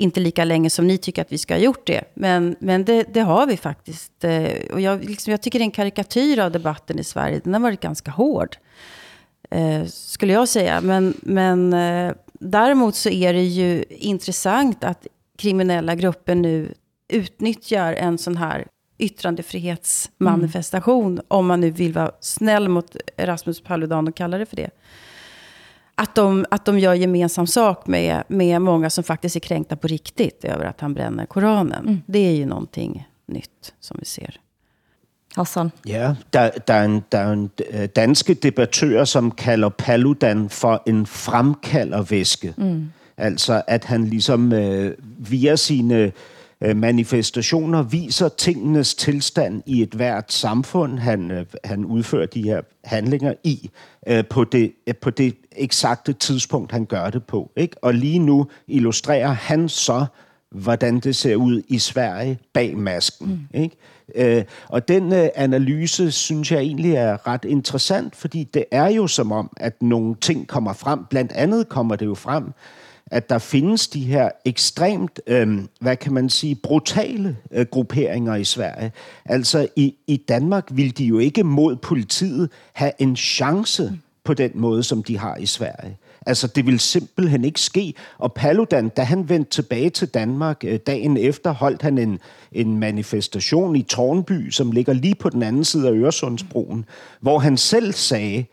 [0.01, 2.05] Inte lika länge som ni tycker att vi ska ha gjort det.
[2.15, 4.25] Men, men det, det har vi faktiskt.
[4.73, 7.41] Och jag, liksom, jag tycker det är en karikatyr av debatten i Sverige.
[7.45, 8.57] Den har varit ganska hård.
[9.51, 10.81] Eh, skulle jag säga.
[10.81, 15.07] Men, men eh, däremot så är det ju intressant att
[15.39, 16.75] kriminella grupper nu
[17.09, 18.67] utnyttjar en sån här
[18.99, 21.25] yttrandefrihetsmanifestation, mm.
[21.29, 24.71] om man nu vill vara snäll mot Rasmus Paludan och kalla det för det.
[26.03, 29.87] Att de, att de gör gemensam sak med, med många som faktiskt är kränkta på
[29.87, 31.85] riktigt över att han bränner Koranen.
[31.85, 32.03] Mm.
[32.07, 34.41] Det är ju någonting nytt som vi ser.
[35.35, 35.71] Hassan?
[35.85, 40.83] Ja, der, der, er en, der er en øh, danske debattør, som kalder Paludan for
[40.87, 42.55] en fremkaldervæske.
[42.57, 42.93] Mm.
[43.17, 46.13] Altså, at han ligesom øh, via sine Øh,
[46.75, 53.35] manifestationer viser tingenes tilstand i et hvert samfund, han, øh, han udfører de her handlinger
[53.45, 53.71] i,
[54.07, 57.51] øh, på det, på det eksakte tidspunkt, han gør det på.
[57.57, 57.77] Ikke?
[57.85, 60.07] Og lige nu illustrerer han så,
[60.51, 63.49] hvordan det ser ud i Sverige bag masken.
[63.53, 63.61] Mm.
[63.61, 63.77] Ikke?
[64.15, 69.07] Øh, og den øh, analyse synes jeg egentlig er ret interessant, fordi det er jo
[69.07, 71.05] som om, at nogle ting kommer frem.
[71.11, 72.45] Blandt andet kommer det jo frem,
[73.11, 78.45] at der findes de her ekstremt, øh, hvad kan man sige, brutale øh, grupperinger i
[78.45, 78.93] Sverige.
[79.25, 83.93] Altså i, i Danmark vil de jo ikke mod politiet have en chance
[84.25, 85.97] på den måde, som de har i Sverige.
[86.27, 87.95] Altså, det vil simpelthen ikke ske.
[88.19, 92.19] Og Paludan, da han vendte tilbage til Danmark øh, dagen efter, holdt han en,
[92.53, 96.85] en manifestation i Tornby, som ligger lige på den anden side af Øresundsbroen,
[97.21, 98.45] hvor han selv sagde,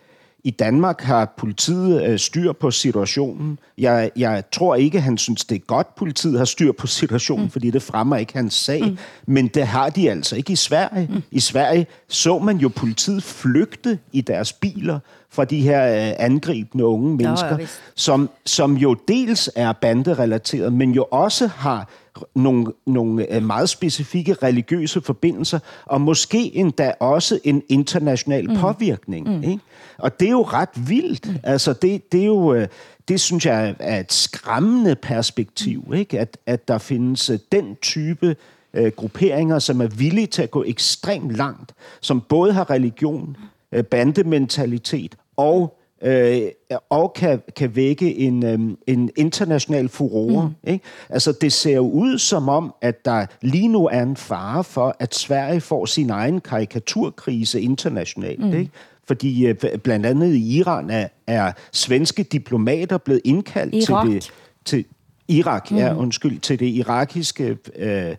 [0.47, 3.60] i Danmark har politiet øh, styr på situationen.
[3.77, 7.51] Jeg, jeg tror ikke, han synes, det er godt, politiet har styr på situationen, mm.
[7.51, 8.83] fordi det fremmer ikke hans sag.
[8.83, 8.97] Mm.
[9.25, 11.07] Men det har de altså ikke i Sverige.
[11.12, 11.23] Mm.
[11.31, 16.86] I Sverige så man jo politiet flygte i deres biler fra de her øh, angribende
[16.86, 21.89] unge mennesker, ja, som, som jo dels er banderelateret, men jo også har
[22.36, 28.57] nogle, nogle øh, meget specifikke religiøse forbindelser, og måske endda også en international mm.
[28.57, 29.38] påvirkning.
[29.38, 29.43] Mm.
[29.43, 29.60] Ikke?
[29.97, 31.29] Og det er jo ret vildt.
[31.43, 32.53] Altså, det, det er jo...
[32.53, 32.67] Øh,
[33.07, 36.19] det synes jeg er et skræmmende perspektiv, ikke?
[36.19, 38.36] At, at der findes øh, den type
[38.73, 43.38] øh, grupperinger, som er villige til at gå ekstremt langt, som både har religion,
[43.71, 46.41] øh, bandementalitet og øh,
[46.89, 50.47] og kan, kan vække en, øh, en international furore.
[50.63, 50.71] Mm.
[50.71, 50.86] Ikke?
[51.10, 54.95] Altså, det ser jo ud som om, at der lige nu er en fare for,
[54.99, 58.45] at Sverige får sin egen karikaturkrise internationalt.
[58.45, 58.53] Mm.
[58.53, 58.71] Ikke?
[59.08, 64.06] Fordi øh, blandt andet i Iran er, er svenske diplomater blevet indkaldt Irak.
[64.06, 64.32] til det...
[64.65, 64.86] Til,
[65.28, 65.78] Irak, mm.
[65.78, 67.58] ja, undskyld, til det irakiske...
[67.76, 68.15] Øh,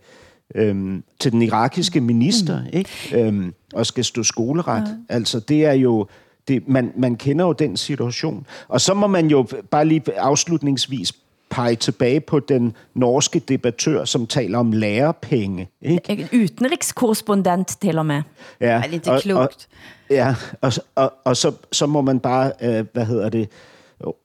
[0.55, 2.69] øhm, til den irakiske minister, mm.
[2.73, 2.91] ikke?
[3.15, 4.89] Øhm, og skal stå skoleret.
[4.89, 5.15] Ja.
[5.15, 6.07] Altså, det er jo...
[6.49, 8.47] Det, man, man kender jo den situation.
[8.69, 11.13] Og så må man jo bare lige afslutningsvis
[11.51, 15.69] pege tilbage på den norske debattør, som taler om lærepenge.
[15.83, 16.29] Ikke?
[16.33, 18.23] En utenrikskorrespondent til og med.
[18.61, 19.69] Ja, Det er lidt klogt.
[20.11, 23.49] Og, ja, og, og, og så, så må man bare, øh, hvad hedder det,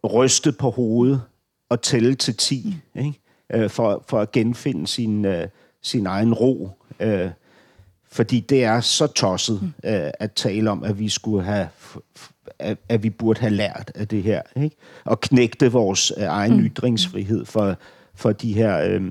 [0.03, 1.21] ryste på hovedet
[1.69, 3.19] og tælle til 10, ikke?
[3.53, 5.47] Øh, for, for at genfinde sin, øh,
[5.81, 6.69] sin egen ro.
[6.99, 7.29] Øh,
[8.11, 11.67] fordi det er så tosset øh, at tale om, at vi skulle have
[12.59, 14.75] at, at vi burde have lært af det her, ikke?
[15.05, 16.65] Og knægte vores øh, egen mm.
[16.65, 17.75] ytringsfrihed for,
[18.15, 19.01] for de her øh,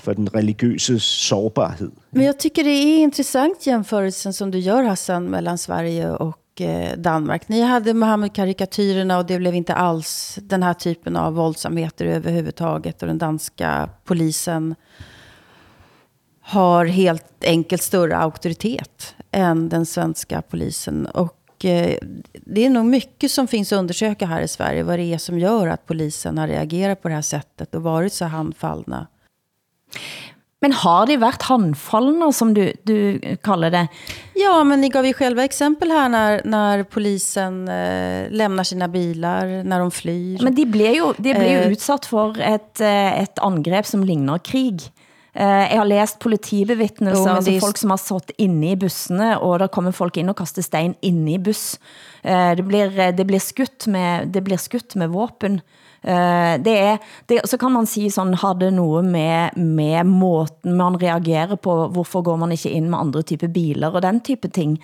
[0.00, 1.90] for den religiøse sårbarhed.
[2.10, 6.98] Men jag tycker det är intressant jämförelsen som du gör Hassan mellan Sverige och eh,
[6.98, 7.48] Danmark.
[7.48, 13.02] Ni hade Mohammed-karikatyrerna och det blev inte alls den här typen av våldsamheter överhuvudtaget.
[13.02, 14.74] Och den danska polisen
[16.40, 21.06] har helt enkelt större auktoritet än den svenska polisen.
[21.06, 21.41] Och
[22.32, 24.82] det är nog mycket som finns att undersöka här i Sverige.
[24.82, 28.12] Vad det är som gör att polisen har reagerat på det här sättet och varit
[28.12, 29.06] så handfallna.
[30.60, 33.88] Men har de været handfallende, som du, du kalder det?
[34.34, 39.64] Ja, men ni gav ju själva exempel här när, när polisen eh, lämnar sina bilar,
[39.64, 40.42] när de flyr.
[40.42, 41.72] Men de blev jo, de blev jo Eh.
[41.72, 44.82] utsatt for et, eh, et angreb som ligner krig.
[45.34, 45.42] Eh,
[45.72, 49.58] Jeg har læst politibevittnelser, Jo, altså de- folk som har satt inne i bussene, og
[49.60, 51.78] der kommer folk ind og kaster stein inne i buss.
[52.24, 55.60] Eh, Det blir, eh, det blir, skutt, med, det blir skutt med våben.
[56.04, 56.96] Eh, Det er,
[57.28, 61.88] det, så kan man sige sådan, har det noget med, med måten man reagerer på,
[61.88, 64.78] hvorfor går man ikke ind med andre type biler og den type ting.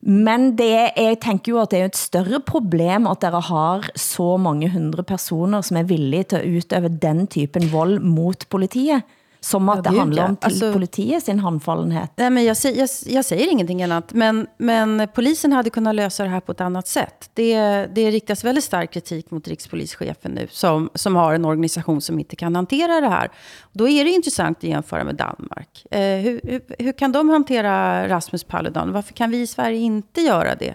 [0.00, 3.88] Men det, er- jeg tænker jo, at det er et større problem, at dere har
[3.96, 9.02] så mange hundre personer, som er villige til at udøve den typen vold mot politiet,
[9.44, 10.02] som at Ja, det ja.
[10.28, 12.08] om til Altså- politiet sin handfallenhed.
[12.16, 14.12] Nej, men jag, jag, jag säger ingenting annat.
[14.14, 17.30] Men, men polisen hade kunnat lösa det här på ett annat sätt.
[17.34, 17.56] Det,
[17.94, 22.36] det riktas väldigt stark kritik mot rikspolischefen nu, som, som har en organisation som inte
[22.36, 23.28] kan hantera det här.
[23.72, 25.86] Då är det intressant att jämföra med Danmark.
[25.90, 28.92] Eh, hur, hur, hur kan de hantera Rasmus Paludan?
[28.92, 30.74] Varför kan vi i Sverige inte göra det?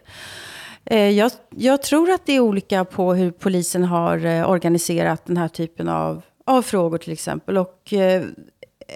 [0.86, 5.38] Eh, Jag, jag tror att det är olika på hur polisen har eh, organiserat den
[5.38, 7.58] här typen av, av frågor till exempel.
[7.58, 7.94] Och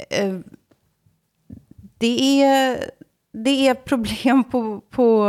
[0.09, 0.39] eh,
[1.97, 2.91] det är,
[3.31, 5.27] det är problem på, på,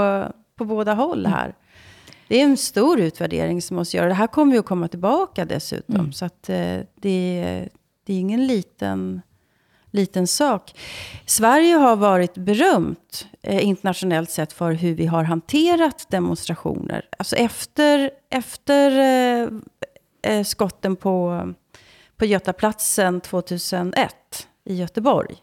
[0.56, 1.54] på båda håll här.
[2.28, 4.08] Det är en stor utvärdering som måste göra.
[4.08, 6.12] Det här kommer ju att komma tillbaka dessutom.
[6.12, 7.68] Så att eh, det,
[8.04, 9.22] det är ingen liten,
[9.90, 10.80] liten sak.
[11.26, 17.08] Sverige har varit berömt eh, internationellt sett för hur vi har hanterat demonstrationer.
[17.18, 19.48] Alltså efter, efter eh,
[20.22, 21.48] eh, skotten på,
[22.16, 24.14] på Götaplatsen 2001
[24.64, 25.36] i Göteborg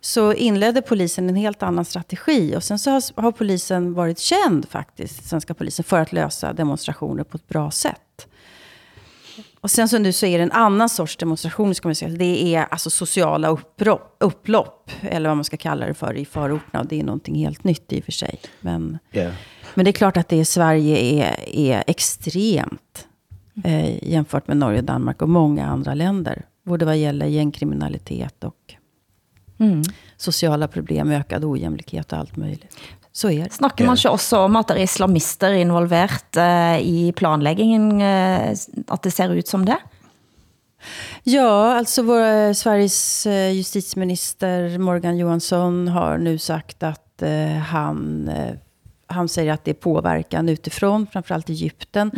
[0.00, 2.56] så inledde polisen en helt annan strategi.
[2.56, 7.24] Och sen så har, har polisen varit känd faktiskt, svenska polisen, för att lösa demonstrationer
[7.24, 8.28] på ett bra sätt.
[9.60, 12.10] Och sen så nu så är det en annan sorts demonstration, ska man säga.
[12.10, 16.80] Det är alltså sociala upplopp, upplopp, eller vad man ska kalla det för, i förorterna.
[16.80, 18.40] Och det är någonting helt nytt i och för sig.
[18.60, 19.30] Men, Ja.
[19.74, 23.06] men det är klart att det i Sverige är, är extremt
[23.64, 26.44] eh, jämfört med Norge, Danmark och många andra länder.
[26.68, 28.74] Både vad gäller gängkriminalitet och
[30.16, 32.76] sociala problem, ökad ojämlikhet och allt möjligt.
[33.12, 33.52] Så är det.
[33.52, 38.52] Snakker man ikke også om, at der er islamister involveret eh, i planlæggingen, eh,
[38.86, 39.78] at det ser ut som det?
[41.24, 48.54] Ja, alltså vår, eh, Sveriges justitieminister Morgan Johansson har nu sagt att eh, han, eh,
[49.08, 52.10] han säger att det är påverkan utifrån, framförallt Egypten.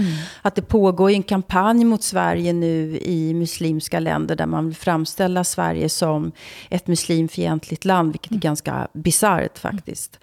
[0.43, 5.45] Att det pågår en kampanj mot Sverige nu i muslimska länder där man vill framställa
[5.45, 6.33] Sverige som
[6.69, 10.19] ett muslimfientligt land, vilket är ganska bisarrt faktiskt.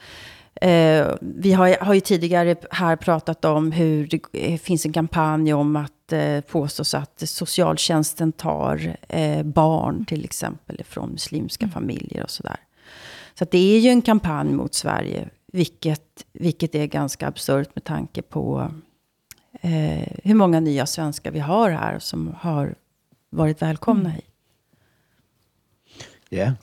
[0.61, 5.53] Eh, vi har, har ju tidigare här pratat om hur det eh, finns en kampanj
[5.53, 11.73] om att eh, påstås att socialtjänsten tar eh, barn till exempel från muslimska mm.
[11.73, 12.57] familjer och sådär.
[13.33, 17.83] Så att det är ju en kampanj mot Sverige, vilket, vilket är ganska absurt med
[17.83, 18.71] tanke på
[19.61, 22.75] eh, hur många nya svenskar vi har här som har
[23.29, 24.11] varit välkomna mm.
[24.11, 24.25] hit.
[26.29, 26.53] Ja,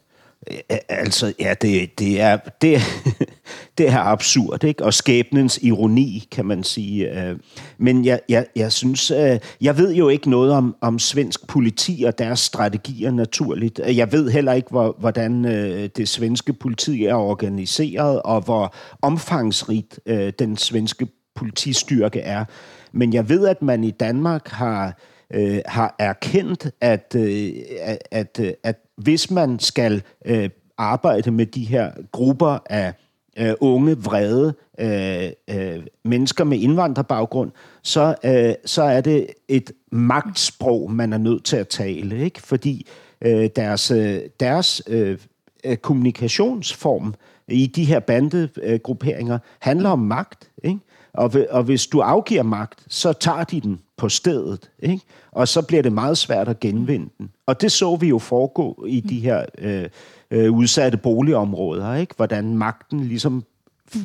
[0.88, 2.80] Altså, ja, det, det, er, det,
[3.78, 4.84] det er absurd, ikke?
[4.84, 7.36] Og skæbnens ironi, kan man sige.
[7.78, 12.04] Men jeg, jeg, jeg synes, øh, jeg ved jo ikke noget om, om svensk politi
[12.06, 13.80] og deres strategier naturligt.
[13.86, 20.00] Jeg ved heller ikke, hvor, hvordan øh, det svenske politi er organiseret, og hvor omfangsrigt
[20.06, 22.44] øh, den svenske politistyrke er.
[22.92, 24.98] Men jeg ved, at man i Danmark har
[25.34, 31.64] øh, har erkendt, at, øh, at, at, at hvis man skal øh, arbejde med de
[31.64, 32.94] her grupper af
[33.38, 37.50] øh, unge, vrede øh, øh, mennesker med indvandrerbaggrund,
[37.82, 42.42] så, øh, så er det et magtsprog, man er nødt til at tale, ikke?
[42.42, 42.86] fordi
[43.20, 45.18] øh, deres, øh, deres øh,
[45.64, 47.14] øh kommunikationsform
[47.48, 50.50] i de her bandegrupperinger handler om magt.
[50.64, 50.78] Ikke?
[51.14, 55.04] Og, og hvis du afgiver magt, så tager de den på stedet, ikke?
[55.32, 57.30] og så bliver det meget svært at genvinde den.
[57.46, 59.88] Og det så vi jo foregå i de her øh,
[60.30, 62.14] øh, udsatte boligområder, ikke?
[62.16, 63.44] hvordan magten ligesom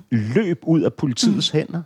[0.10, 1.60] løb ud af politiets mm.
[1.60, 1.82] hænder.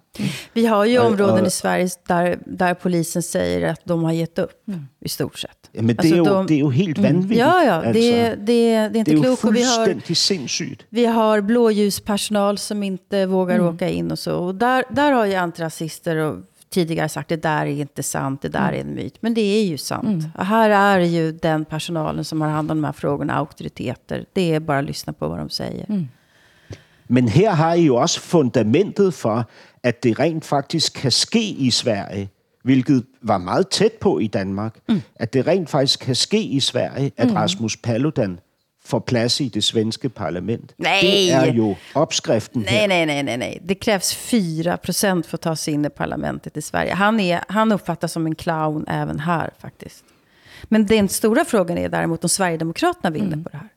[0.54, 4.68] Vi har ju områden i Sverige där, där polisen säger att de har gett upp,
[4.68, 4.88] mm.
[5.02, 5.70] i stort sett.
[5.72, 7.14] Ja, men det, alltså, är ju, de, det är ju helt mm.
[7.14, 7.40] vanvittigt.
[7.40, 7.94] Ja, ja, alltså.
[7.94, 9.42] det, det, det är inte klokt.
[9.42, 10.86] Det är ju fullständigt sindssygt.
[10.90, 13.76] Vi har blåljuspersonal som inte vågar mm.
[13.76, 14.38] åka in och så.
[14.38, 16.38] Och där, där har ju antirasister och
[16.70, 18.76] tidigare sagt det där är inte sant, det där mm.
[18.76, 19.18] är en myt.
[19.20, 20.08] Men det är ju sant.
[20.08, 20.32] Mm.
[20.38, 24.26] Och här är ju den personalen som har hand om de här frågorna auktoriteter.
[24.34, 25.86] Det är bara att lyssna på vad de säger.
[25.90, 26.08] Mm.
[27.14, 29.50] Men her har I jo også fundamentet for,
[29.84, 32.30] at det rent faktisk kan ske i Sverige,
[32.64, 35.02] hvilket var meget tæt på i Danmark, mm.
[35.16, 37.36] at det rent faktisk kan ske i Sverige, at mm.
[37.36, 38.40] Rasmus Paludan
[38.86, 40.74] får plads i det svenske parlament.
[40.78, 41.00] Nej.
[41.02, 42.88] Det er jo opskriften nej, her.
[42.88, 43.60] Nej, nej, nej, nej.
[43.66, 46.94] Det krävs 4 procent för att ta sig in i parlamentet i Sverige.
[46.94, 50.04] Han, är, han uppfattas som en clown även här faktiskt.
[50.64, 53.44] Men den stora frågan är däremot om Sverigedemokraterna vinner mm.
[53.44, 53.70] på det här.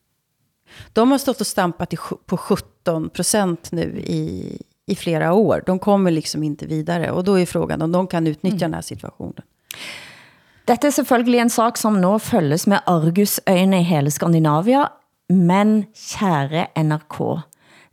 [0.92, 1.94] De har stått och stampat
[2.26, 5.62] på 17 procent nu i, i flera år.
[5.66, 7.10] De kommer liksom inte vidare.
[7.10, 8.70] Och då är frågan om de kan utnyttja mm.
[8.70, 9.42] den här situationen.
[10.66, 14.88] Dette er selvfølgelig en sak, som nå følges med argusøjne i hele Skandinavia,
[15.30, 17.18] men kære NRK,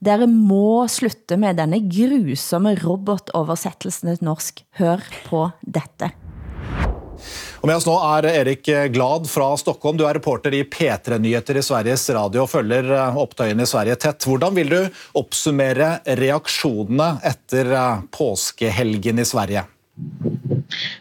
[0.04, 4.64] dere må slutte med denne grusomme robotoversættelsen til norsk.
[4.82, 6.10] Hør på dette.
[7.64, 9.95] Og med oss nå er Erik Glad fra Stockholm.
[9.95, 14.26] Du er reporter i P3-nyheter i Sveriges Radio og følger eh, opptøyene i Sverige tett.
[14.28, 14.80] Hvordan vil du
[15.22, 19.64] oppsummere reaktionerna efter eh, påskehelgen i Sverige?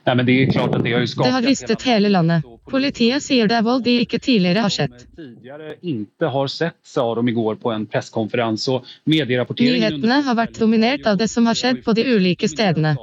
[0.04, 1.28] Nej, men det är klart att det har ju skapat...
[1.28, 2.44] Det har rystet hele landet.
[2.70, 5.16] Politiet säger det är våld de ikke tidigare har sett.
[5.16, 8.68] Tidigare inte har sett, sa de igår på en presskonferens.
[8.68, 9.80] Och medierapporteringen...
[9.80, 12.96] Nyheterna har varit dominerat av det som har skett på de olika städerna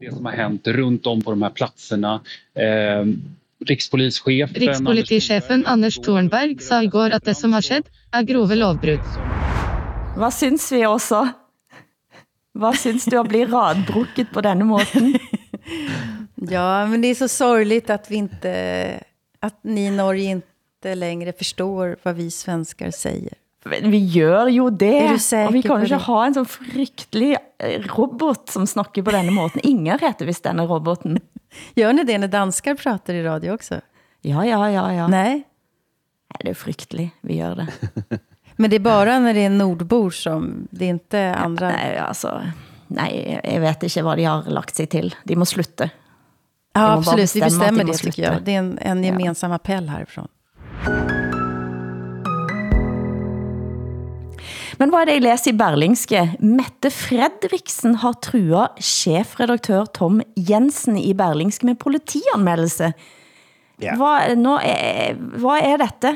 [0.00, 2.20] det som har hänt runt om på de här platserna.
[2.54, 3.04] Eh,
[3.66, 9.06] rikspolischefen, Rikspolitichefen Anders Thornberg sa igår att det som har skett är grova lovbrott.
[10.16, 11.28] Vad syns vi också?
[12.52, 15.14] Vad syns du att bli radbruket på denna måten?
[16.34, 19.04] ja, men det är så sorgligt att vi inte,
[19.40, 23.32] att ni i Norge inte längre förstår vad vi svenskar säger.
[23.64, 28.66] Vi gør jo det, og vi kan ikke ha en så fryktelig eh, robot som
[28.66, 29.60] snakker på denne måten.
[29.66, 31.18] Ingen heter vist denne roboten.
[31.74, 33.80] Gör ni det när danskar pratar i radio också?
[34.20, 34.92] Ja, ja, ja.
[34.94, 35.08] ja.
[35.08, 35.30] Nej?
[36.28, 37.10] Nej, det är fryktelig.
[37.20, 37.66] Vi gör det.
[38.56, 41.68] Men det är bara när det är nordbor som, det är inte andra?
[41.68, 42.42] Nej, alltså,
[42.86, 45.14] nej, jag vet inte vad de har lagt sig till.
[45.24, 45.90] De må slutte.
[46.72, 47.36] Ja, absolut.
[47.36, 48.42] Vi bestämmer de det, tycker jag.
[48.42, 49.56] Det är en, en gemensam ja.
[49.56, 50.28] appell härifrån.
[54.78, 56.20] Men hvad er det, jeg læser i Berlingske?
[56.38, 62.92] Mette Fredriksen har truet chefredaktør Tom Jensen i Berlingske med politianmeldelse.
[63.82, 63.96] Ja.
[63.98, 66.14] Hvad, nå, er, hvad er dette?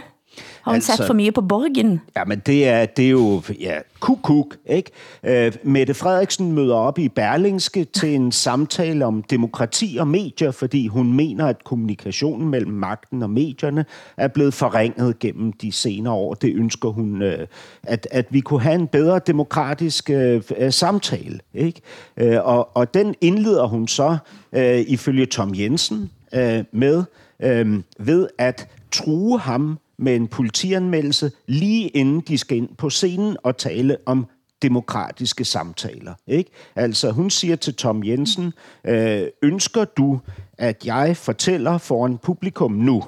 [0.63, 2.01] Har hun altså, sat for mye på borgen?
[2.17, 4.91] Ja, men det er, det er jo ja, kuk-kuk, ikke?
[5.25, 10.87] Øh, Mette Frederiksen møder op i Berlingske til en samtale om demokrati og medier, fordi
[10.87, 13.85] hun mener, at kommunikationen mellem magten og medierne
[14.17, 16.35] er blevet forringet gennem de senere år.
[16.35, 17.47] Det ønsker hun, øh,
[17.83, 21.81] at, at vi kunne have en bedre demokratisk øh, samtale, ikke?
[22.17, 24.17] Øh, og, og den indleder hun så,
[24.53, 27.05] øh, ifølge Tom Jensen, øh, med
[27.41, 33.37] øh, ved at true ham med en politianmeldelse, lige inden de skal ind på scenen
[33.43, 34.27] og tale om
[34.63, 36.15] demokratiske samtaler.
[36.27, 36.51] Ikke?
[36.77, 38.53] Altså, hun siger til Tom Jensen,
[38.85, 40.21] øh, ønsker du,
[40.59, 43.03] at jeg fortæller foran publikum nu,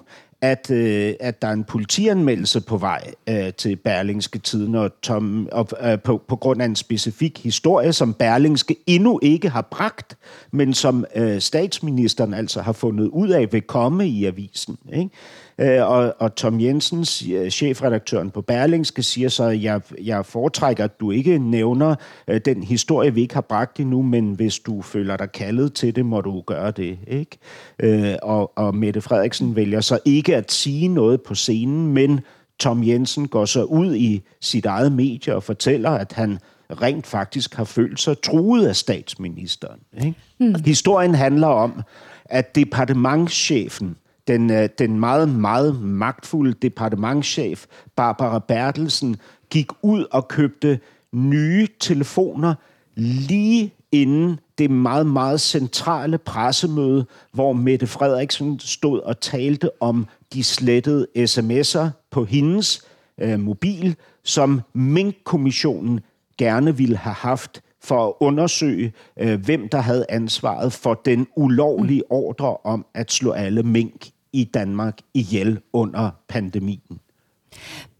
[0.45, 5.49] at, øh, at der er en politianmeldelse på vej øh, til Berlingske Tiden, og Tom,
[5.53, 10.17] og, øh, på, på grund af en specifik historie, som Berlingske endnu ikke har bragt,
[10.51, 14.79] men som øh, statsministeren altså har fundet ud af vil komme i avisen.
[14.93, 15.11] Ikke?
[15.59, 17.05] Øh, og, og Tom Jensen,
[17.51, 21.95] chefredaktøren på Berlingske, siger så, at jeg, jeg foretrækker, at du ikke nævner
[22.29, 25.97] øh, den historie, vi ikke har bragt endnu, men hvis du føler dig kaldet til
[25.97, 26.99] det, må du gøre det.
[27.07, 27.39] ikke?
[27.79, 32.21] Øh, og, og Mette Frederiksen vælger så ikke at sige noget på scenen, men
[32.59, 36.39] Tom Jensen går så ud i sit eget medie og fortæller, at han
[36.71, 39.81] rent faktisk har følt sig truet af statsministeren.
[39.99, 40.15] Ikke?
[40.41, 40.55] Mm.
[40.65, 41.83] Historien handler om,
[42.25, 43.97] at departementschefen
[44.29, 47.67] den, øh, den meget, meget magtfulde departementschef
[47.97, 49.17] Barbara Bertelsen
[49.51, 50.81] gik ud og købte
[51.13, 52.55] nye telefoner
[52.97, 60.45] lige inden det meget, meget centrale pressemøde, hvor Mette Frederiksen stod og talte om de
[60.45, 62.83] slettede sms'er på hendes
[63.21, 66.01] øh, mobil, som Mink-kommissionen
[66.39, 72.03] gerne ville have haft for at undersøge, øh, hvem der havde ansvaret for den ulovlige
[72.11, 77.01] ordre om at slå alle mink i Danmark ihjel under pandemien.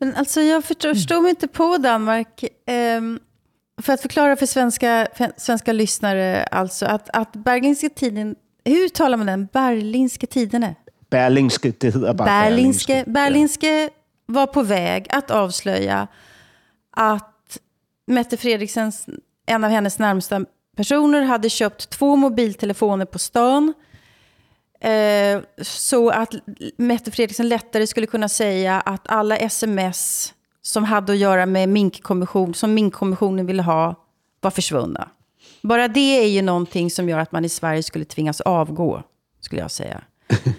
[0.01, 2.45] Men alltså jag förstår mig inte på Danmark.
[2.99, 3.19] Um,
[3.83, 9.17] för att förklara för svenska, för svenska lyssnare, alltså att, att Berlingske tiden, hur talar
[9.17, 9.49] man den?
[9.53, 10.75] Berlingske tidene?
[11.11, 12.93] Berlingske, det hedder bara Berlingske.
[12.93, 13.91] Berlingske, Berlingske
[14.27, 16.09] var på väg att avslöja
[16.91, 17.59] att
[18.07, 19.07] Mette Fredriksens,
[19.47, 20.45] en av hennes närmsta
[20.77, 23.75] personer, hade köpt två mobiltelefoner på stan
[24.85, 26.35] Eh, så att
[26.77, 30.33] Mette Fredriksson lättare skulle kunna säga att alla sms
[30.63, 33.95] som hade att göra med minkkommission, som minkkommissionen ville ha,
[34.41, 35.09] var försvunna.
[35.63, 39.03] Bara det är ju någonting som gör att man i Sverige skulle tvingas avgå,
[39.41, 40.03] skulle jag säga.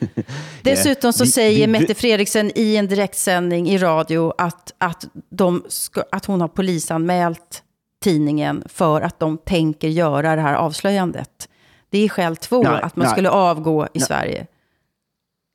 [0.61, 6.25] Dessutom så säger Mette Fredriksen i en direktsändning i radio att, att, de ska, att
[6.25, 7.63] hon har polisanmält
[8.05, 11.49] tidningen för att de tänker göra det här avslöjandet.
[11.89, 14.07] Det är skäl två, nej, att man nej, skulle avgå i nej.
[14.07, 14.47] Sverige.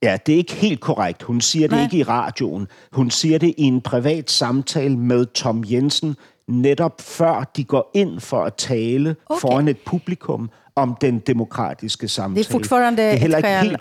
[0.02, 1.22] Ja, det er ikke helt korrekt.
[1.22, 1.84] Hun siger det Nej.
[1.84, 2.68] ikke i radioen.
[2.92, 6.16] Hun siger det i en privat samtale med Tom Jensen,
[6.48, 9.40] netop før de går ind for at tale okay.
[9.40, 12.44] foran et publikum om den demokratiske samtale.
[12.44, 13.76] Det er fortfarande det er heller ikke helt...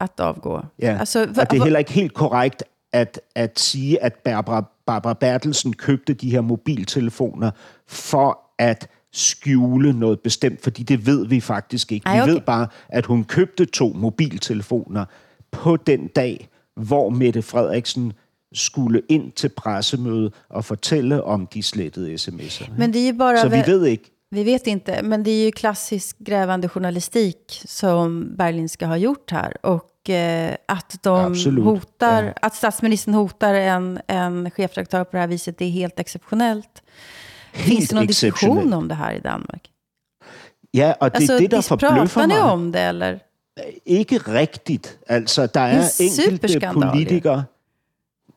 [0.00, 0.60] at afgå.
[0.78, 2.62] Ja, altså, og det er heller ikke helt korrekt
[2.96, 7.50] at, at sige, at Barbara, Barbara Bertelsen købte de her mobiltelefoner
[7.86, 12.06] for at skjule noget bestemt, fordi det ved vi faktisk ikke.
[12.06, 12.30] Ej, okay.
[12.30, 15.04] Vi ved bare, at hun købte to mobiltelefoner
[15.50, 18.12] på den dag, hvor Mette Frederiksen
[18.52, 22.70] skulle ind til pressemøde og fortælle om de slettede sms'er.
[22.78, 23.40] Men det är ju bara...
[23.40, 24.12] Så vi ved ikke.
[24.30, 29.52] Vi vet inte, men det är ju klassisk grävande journalistik som Berlinska har gjort här.
[29.62, 29.95] Och eh,
[30.66, 31.64] att de Absolut.
[31.64, 32.32] hotar, ja.
[32.42, 36.82] att statsministern hotar en, en chefredaktör på det här viset, det är helt exceptionellt.
[37.52, 39.70] Finns det någon diskussion om det här i Danmark?
[40.70, 42.42] Ja, og det altså, er det, der forbløffer mig.
[42.42, 43.18] om det, eller?
[43.86, 44.98] Ikke rigtigt.
[45.08, 47.44] Altså, der er enkelte politikere...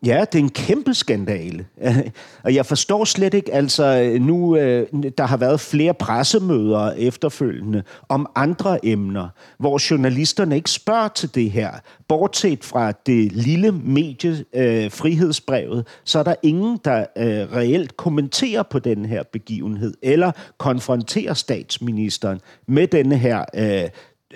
[0.05, 1.65] Ja, det er en kæmpe skandale.
[2.45, 4.87] Og jeg forstår slet ikke, altså nu, øh,
[5.17, 11.51] der har været flere pressemøder efterfølgende om andre emner, hvor journalisterne ikke spørger til det
[11.51, 11.71] her.
[12.07, 18.63] Bortset fra det lille medie øh, frihedsbrevet, så er der ingen, der øh, reelt kommenterer
[18.63, 23.89] på den her begivenhed, eller konfronterer statsministeren med denne her øh,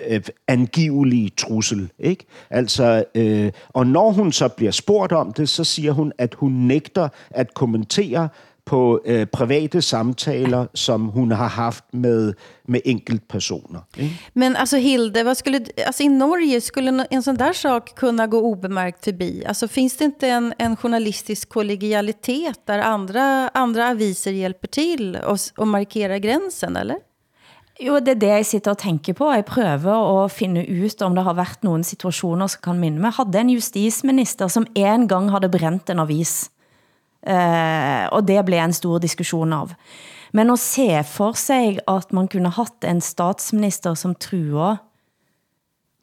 [0.08, 1.90] øh, angivelige trussel.
[1.98, 2.26] Ikke?
[2.50, 6.52] Altså, øh, og når hun så bliver spurgt om det, så siger hun, at hun
[6.52, 8.28] nægter at kommentere
[8.64, 12.34] på øh, private samtaler, som hun har haft med,
[12.68, 13.80] med enkeltpersoner.
[13.98, 14.20] Ikke?
[14.34, 18.40] Men altså Hilde, vad skulle, alltså i Norge, skulle en sån där sak kunna gå
[18.40, 19.44] obemärkt förbi?
[19.46, 25.38] Alltså finns det inte en, en journalistisk kollegialitet där andra, andra aviser hjälper till och,
[25.56, 26.96] och markerar gränsen, eller?
[27.80, 29.32] Jo, det er det jeg sitter og tænker på.
[29.32, 33.12] Jeg prøver at finde ut om det har været nogle situationer, som kan minde mig.
[33.16, 36.50] Havde en justisminister, som en gang havde brændt en avis.
[37.26, 39.70] Eh, og det blev en stor diskussion av.
[40.32, 44.76] Men at se for sig, at man kunne haft en statsminister, som truer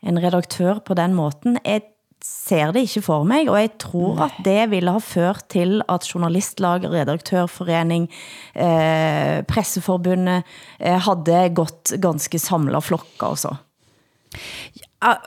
[0.03, 1.79] en redaktør på den måten, er
[2.25, 6.05] ser det ikke for mig, og jeg tror at det ville ha ført til at
[6.07, 8.07] journalistlag, redaktørforening,
[8.55, 10.43] eh, presseforbundet
[10.79, 13.55] eh, havde gått ganske samlet flokka også.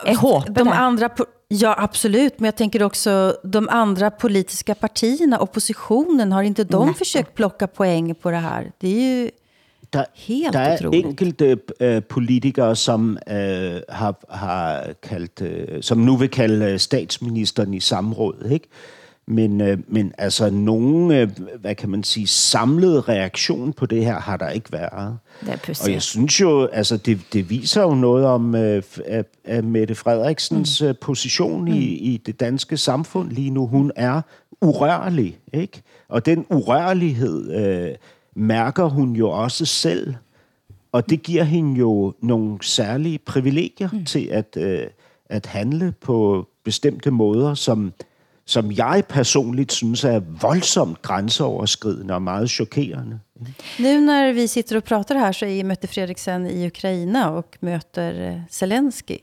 [0.05, 0.73] Jeg håber de det.
[0.73, 1.09] Andra,
[1.47, 2.39] Ja, absolut.
[2.39, 6.97] Men jag tänker också de andra politiska partierna, oppositionen, har inte de Nettopp.
[6.97, 8.71] försökt plocka poäng på det här?
[8.79, 9.31] Det är ju
[9.95, 16.15] Der, helt der er enkelte øh, politikere, som øh, har, har kaldt, øh, som nu
[16.15, 18.67] vil kalde øh, statsministeren i samråd, ikke?
[19.27, 21.29] Men, øh, men altså nogen, øh,
[21.61, 25.17] hvad kan man sige, samlet reaktion på det her har der ikke været.
[25.85, 29.95] Og jeg synes jo, altså det, det viser jo noget om øh, af, af Mette
[29.95, 30.95] Frederiksens mm.
[31.01, 33.67] position i, i det danske samfund lige nu.
[33.67, 34.21] Hun er
[34.61, 35.81] urørlig, ikke?
[36.09, 37.95] Og den urørlighed øh,
[38.35, 40.15] mærker hun jo også selv.
[40.91, 44.05] Og det giver hende jo nogle særlige privilegier mm.
[44.05, 44.87] til at, øh,
[45.29, 47.93] at handle på bestemte måder, som,
[48.45, 53.19] som jeg personligt synes er voldsomt grænseoverskridende og meget chokerende.
[53.79, 58.27] Nu när vi sitter och pratar här så är Mette Fredriksen i Ukraina och möter
[58.29, 59.17] eh, Zelensky.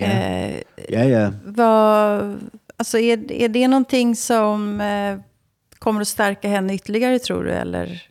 [0.00, 1.32] Eh, Ja, ja.
[1.44, 2.40] vad,
[2.76, 5.18] alltså är, är det någonting som eh,
[5.78, 7.50] kommer att stärka henne ytterligare, tror du?
[7.50, 8.02] Eller?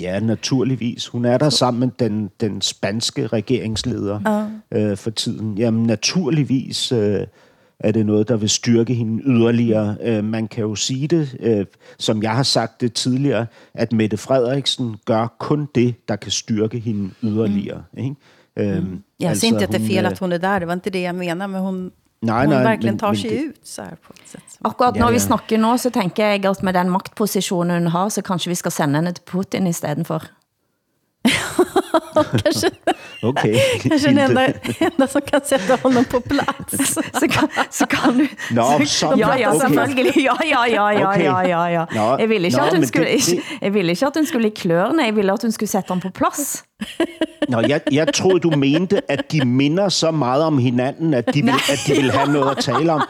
[0.00, 1.06] Ja, naturligvis.
[1.06, 4.20] Hun er der sammen med den, den spanske regeringsleder
[4.72, 4.80] Ja.
[4.90, 5.58] øh, for tiden.
[5.58, 7.26] Jamen, naturligvis øh,
[7.80, 9.96] er det noget, der vil styrke hende yderligere.
[10.02, 11.66] Øh, man kan jo sige det, øh,
[11.98, 16.78] som jeg har sagt det tidligere, at Mette Frederiksen gør kun det, der kan styrke
[16.78, 17.82] hende yderligere.
[17.98, 18.14] Ikke?
[18.56, 20.66] Øhm, Jag säger inte att det är hun, fel øh, att hon är där, det
[20.66, 21.90] var inte det jag menar, men hon,
[22.26, 24.58] Nej, hon nej, verkligen men- tar men sig det- ut så här på ett sätt.
[24.64, 28.22] Akkurat når vi snakker nå, så tænker jeg at med den maktpositionen hun har, så
[28.22, 30.22] kanskje vi skal sende henne til Putin i stedet for.
[32.42, 32.70] kanske
[33.22, 33.54] Okay.
[33.82, 34.46] kanske den enda,
[34.80, 36.94] enda som kan sätta honom på plats.
[37.20, 38.26] Så kan, så kan du...
[38.50, 39.60] Nå, så, ja, ja, ok.
[39.60, 40.12] selvfølgelig.
[40.16, 41.18] Ja, ja, ja, ja, Ok.
[41.24, 41.86] ja, ja, ja.
[41.94, 44.12] Nå, Jeg ville ikke, nå, at hun men skulle, det- det- jeg ville ikke, at
[44.16, 45.02] hun skulle i klørene.
[45.04, 46.64] Jeg ville, at hun skulle sætte ham på plads.
[47.48, 51.42] Nå, jeg, jeg troede, du mente, at de minder så meget om hinanden, at de
[51.42, 53.02] vil, at de vil have noget at tale om.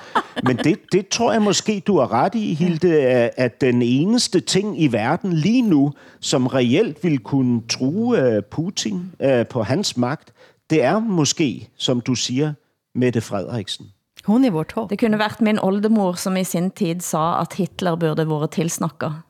[0.42, 4.40] Men det, det tror jeg måske, du har ret i, Hilde, at- at den eneste
[4.40, 9.96] ting i verden lige nu, som reelt vil kunne true øh, Putin øh, på hans
[9.96, 10.32] magt,
[10.70, 12.52] det er måske, som du siger,
[12.94, 13.86] Mette Frederiksen.
[14.24, 14.90] Hon är vårt hopp.
[14.90, 19.22] Det kunne været min oldemor, som i sin tid sa, at Hitler burde være tilsnakker.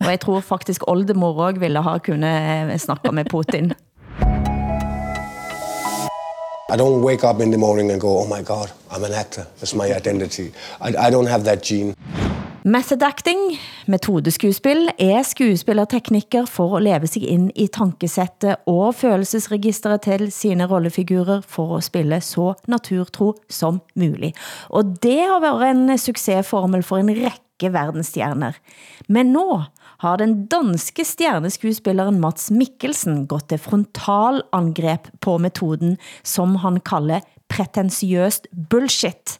[0.00, 3.72] Og jeg tror faktisk oldemor også ville ha kunne snakke med Putin.
[6.70, 9.42] I don't wake up in the morning and go, oh my God, I'm an actor.
[9.60, 10.52] That's my identity.
[10.80, 11.94] I, I don't have that gene.
[12.64, 13.38] Method acting,
[13.86, 21.40] metodeskuespil, er skuespillerteknikker for at leve sig ind i tankesættet og følelsesregisteret til sine rollefigurer
[21.40, 24.36] for at spille så naturtro som muligt.
[24.68, 28.52] Og det har været en succesformel for en række verdensstjerner.
[29.08, 29.62] Men nå
[30.02, 38.46] har den danske stjerneskuespilleren Mats Mikkelsen gått til frontalangreb på metoden, som han kalder pretensiøst
[38.70, 39.38] bullshit.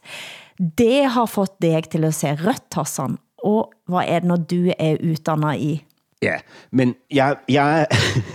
[0.59, 3.17] Det har fått dig til at se rødt, Hassan.
[3.43, 5.83] Og hvad er det, når du er uddannet i?
[6.21, 6.35] Ja,
[6.71, 7.87] men jeg, jeg,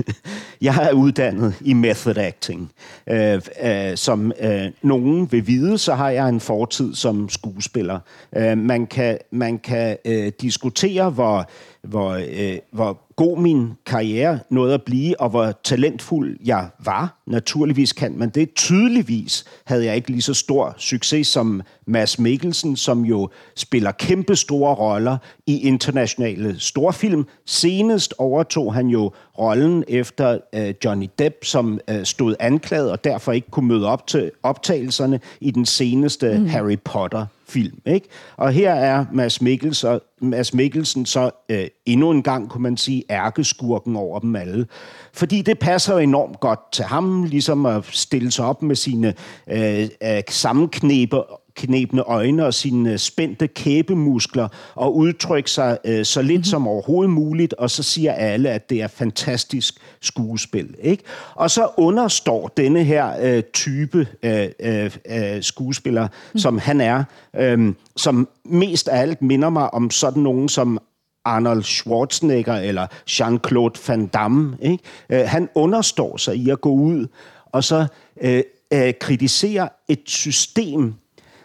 [0.69, 2.73] jeg er uddannet i method acting.
[3.07, 7.99] Øh, øh, som øh, nogen vil vide, så har jeg en fortid som skuespiller.
[8.37, 11.51] Øh, man kan, man kan øh, diskutere, hvor,
[11.85, 17.23] hvor, øh, hvor god min karriere nåede at blive, og hvor talentfuld jeg var.
[17.27, 18.55] Naturligvis kan man det.
[18.55, 24.37] Tydeligvis havde jeg ikke lige så stor succes som Mads Mikkelsen, som jo spiller kæmpe
[24.37, 27.27] store roller i internationale storfilm.
[27.47, 33.33] Senest overtog han jo rollen efter øh, Johnny Depp, som øh, stod anklaget og derfor
[33.33, 36.47] ikke kunne møde op til optagelserne i den seneste mm.
[36.47, 37.81] Harry Potter film.
[37.87, 38.09] Ikke?
[38.37, 43.04] Og her er Mads Mikkelsen, Mads Mikkelsen så øh, endnu en gang, kunne man sige,
[43.11, 44.67] ærkeskurken over dem alle.
[45.13, 49.15] Fordi det passer jo enormt godt til ham, ligesom at stille sig op med sine
[49.51, 51.17] øh, øh, sammenknæbe
[51.55, 56.45] knebne øjne og sine spændte kæbemuskler og udtrykke sig øh, så lidt mm-hmm.
[56.45, 60.75] som overhovedet muligt, og så siger alle, at det er fantastisk skuespil.
[60.83, 61.03] Ikke?
[61.35, 66.39] Og så understår denne her øh, type øh, øh, øh, skuespiller, mm.
[66.39, 67.05] som han er,
[67.37, 70.79] øh, som mest af alt minder mig om sådan nogen som
[71.25, 74.57] Arnold Schwarzenegger eller Jean-Claude Van Damme.
[74.63, 74.79] Ikke?
[75.11, 77.07] Øh, han understår sig i at gå ud
[77.53, 77.87] og så
[78.21, 80.95] øh, øh, kritisere et system,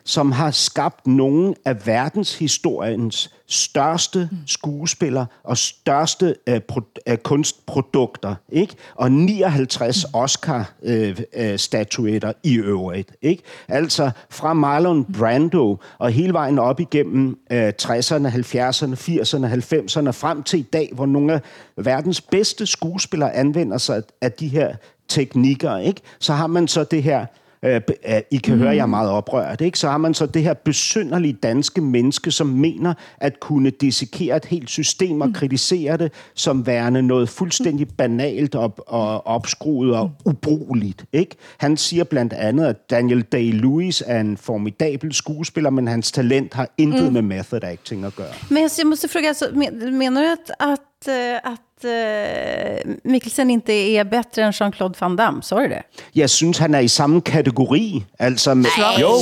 [0.10, 8.76] som har skabt nogle af verdenshistoriens største skuespillere og største øh, pro, øh, kunstprodukter, ikke?
[8.96, 13.44] Og 59 Oscar-statuetter øh, øh, i øvrigt, ikke?
[13.68, 20.44] Altså fra Marlon Brando og hele vejen op igennem øh, 60'erne, 70'erne, 80'erne, 90'erne, frem
[20.44, 21.42] til i dag, hvor nogle af
[21.78, 24.76] verdens bedste skuespillere anvender sig af de her
[25.08, 26.02] teknikker, ikke?
[26.20, 27.26] Så har man så det her
[27.64, 28.60] Øh, øh, I kan mm.
[28.60, 29.62] høre, at jeg er meget oprørt.
[29.62, 29.80] Ikke?
[29.80, 34.46] Så har man så det her besynderlige danske menneske, som mener at kunne dissekere et
[34.46, 41.06] helt system og kritisere det som værende noget fuldstændig banalt og, og opskruet og ubrugeligt.
[41.14, 41.36] Ikke?
[41.58, 46.70] Han siger blandt andet, at Daniel Day-Lewis er en formidabel skuespiller, men hans talent har
[46.78, 47.14] intet mm.
[47.14, 48.34] med method acting at gøre.
[48.50, 53.74] Men jag måste fråga, alltså, men- menar du att, att, eh, att eh, Mikkelsen inte
[53.74, 55.42] är bättre än Jean-Claude Van Damme?
[55.50, 55.84] Du det?
[56.16, 58.06] Jeg synes, han er i samme kategori.
[58.20, 58.66] Altså, med,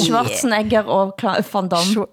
[0.04, 2.06] Schwarzenegger og Cla- Van Damme.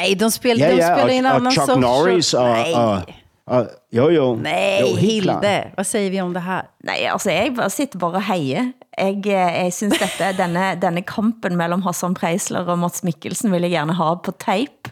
[0.00, 1.80] Nej, de, spel, ja, de ja, spelar og, i en og annan Chuck sorts...
[1.80, 3.02] Norris og, Nej, og,
[3.46, 4.36] og jo, jo.
[4.36, 4.98] nej jo, klart.
[5.00, 5.70] Hilde.
[5.76, 6.62] Vad säger vi om det här?
[6.84, 8.72] Nej, altså jeg bare sitter bare og heier.
[8.98, 13.62] Jeg, eh, jeg synes dette, denne, denne kampen mellem Hassan Preisler og Mats Mikkelsen vil
[13.62, 14.90] jeg gerne ha på tape.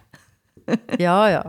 [0.99, 1.41] Ja, ja.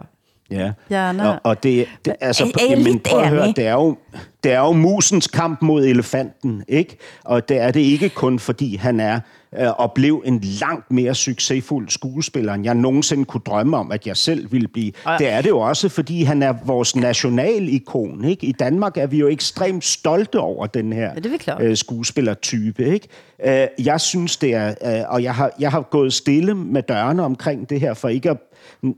[0.52, 0.72] Ja.
[0.90, 1.30] Gärna.
[1.30, 3.98] Og, og det, det altså, er jamen, prøv at høre, det er, jo,
[4.44, 6.98] det er jo musens kamp mod elefanten, ikke?
[7.24, 9.20] Og det er det ikke kun, fordi han er
[9.58, 14.08] øh, og blev en langt mere succesfuld skuespiller, end jeg nogensinde kunne drømme om, at
[14.08, 14.92] jeg selv ville blive.
[15.06, 15.16] Ja.
[15.18, 18.46] Det er det jo også, fordi han er vores nationalikon, ikke?
[18.46, 21.62] I Danmark er vi jo ekstremt stolte over den her er klart.
[21.62, 23.08] øh, skuespillertype, ikke?
[23.46, 24.68] Øh, jeg synes, det er...
[24.86, 28.30] Øh, og jeg har, jeg har gået stille med dørene omkring det her, for ikke
[28.30, 28.38] at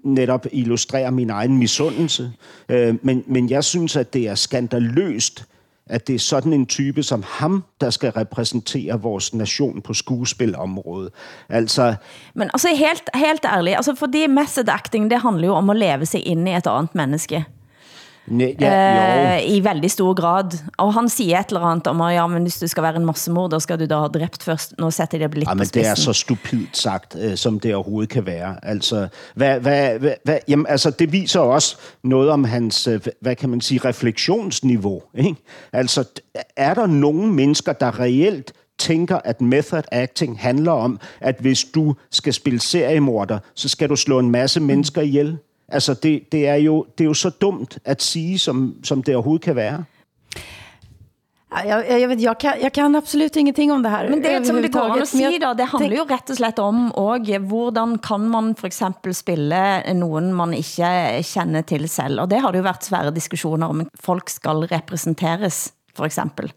[0.03, 2.31] netop illustrerer min egen misundelse.
[2.69, 5.45] Øh, men, men jeg synes, at det er skandaløst,
[5.85, 11.13] at det er sådan en type som ham, der skal repræsentere vores nation på skuespilområdet.
[11.49, 11.95] Altså,
[12.33, 16.05] Men altså helt, helt ærligt, altså fordi method acting, det handler jo om at leve
[16.05, 17.45] sig ind i et andet menneske
[18.31, 20.57] ne, ja, eh, i veldig stor grad.
[20.77, 23.05] Og han siger et eller andet om, at ja, men hvis du skal være en
[23.05, 24.73] massemorder, skal du da ha dræbt først.
[24.79, 27.59] Nu sætter jeg det lidt Ja, på men det er så stupidt sagt, øh, som
[27.59, 28.55] det overhovedet kan være.
[28.63, 33.35] Altså, hvad, hvad, hvad, hvad, jamen, altså, det viser også noget om hans, øh, hvad
[33.35, 35.01] kan man sige, refleksionsniveau.
[35.15, 35.35] Ikke?
[35.73, 36.03] Altså,
[36.55, 41.95] er der nogen mennesker, der reelt tænker, at method acting handler om, at hvis du
[42.11, 45.37] skal spille seriemorder, så skal du slå en masse mennesker ihjel?
[45.71, 49.15] Altså, det, det, er, jo, det er jo så dumt at sige, som, som det
[49.15, 49.83] overhovedet kan være.
[51.65, 54.09] Jag, jag, vet, jag, kan, jag kan absolut ingenting om det här.
[54.09, 56.59] Men det som det går an at sige, da, det handler jo rett og slett
[56.59, 62.21] om, og hvordan kan man for eksempel spille nogen man ikke kender til selv?
[62.21, 66.53] Og det har det jo været svære diskussioner om, folk skal representeres, for eksempel.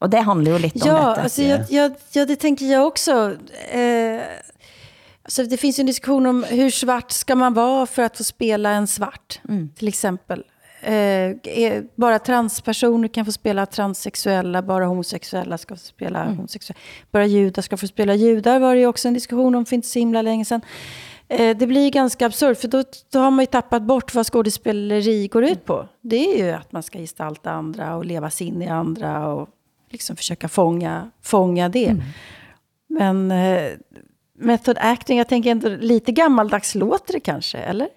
[0.00, 1.22] Og det handler jo lidt om Ja, dette.
[1.22, 3.36] alltså, jag, jag, ja, det tänker jag också.
[3.72, 4.20] Eh,
[5.38, 8.24] alltså, det finns ju en diskussion om hur svart ska man vara för att få
[8.24, 9.40] spela en svart,
[9.74, 10.44] till exempel.
[10.82, 16.80] Eh, bara transpersoner kan få spela transsexuella, bara homosexuella ska få spela homosexuella.
[17.10, 19.88] Bara judar ska få spela judar var det ju också en diskussion om för inte
[19.88, 20.60] så himla länge sedan.
[21.28, 25.28] Eh, det blir ganska absurt, för då, då har man ju tappat bort vad skådespeleri
[25.28, 25.88] går ut på.
[26.00, 29.48] Det är ju att man ska gestalta andra och leva sig in i andra och
[29.90, 31.96] liksom försöka fånga, fånga det.
[32.88, 33.70] Men eh,
[34.40, 37.88] method acting, jag tänker ändå lite gammaldags låter det kanske, eller?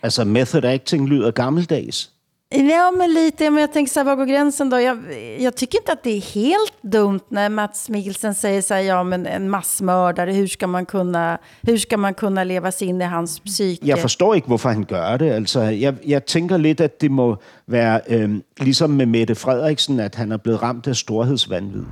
[0.00, 2.10] Altså, method acting lyder gammeldags.
[2.54, 3.50] Ja, men lite.
[3.50, 4.80] Men jag tänker så här, var går gränsen då?
[4.80, 4.98] Jag,
[5.38, 9.02] jag tycker inte att det är helt dumt när Mats Mikkelsen säger så här, ja
[9.02, 13.04] men en massmördare, hur ska man kunna, hur ska man kunna leva sig in i
[13.04, 13.86] hans psyke?
[13.86, 15.30] Jeg forstår ikke, hvorfor han gør det.
[15.30, 20.14] Altså, jeg, jeg tænker lidt, at det må være øhm, ligesom med Mette Frederiksen, at
[20.14, 21.84] han er blevet ramt af storhedsvandvid.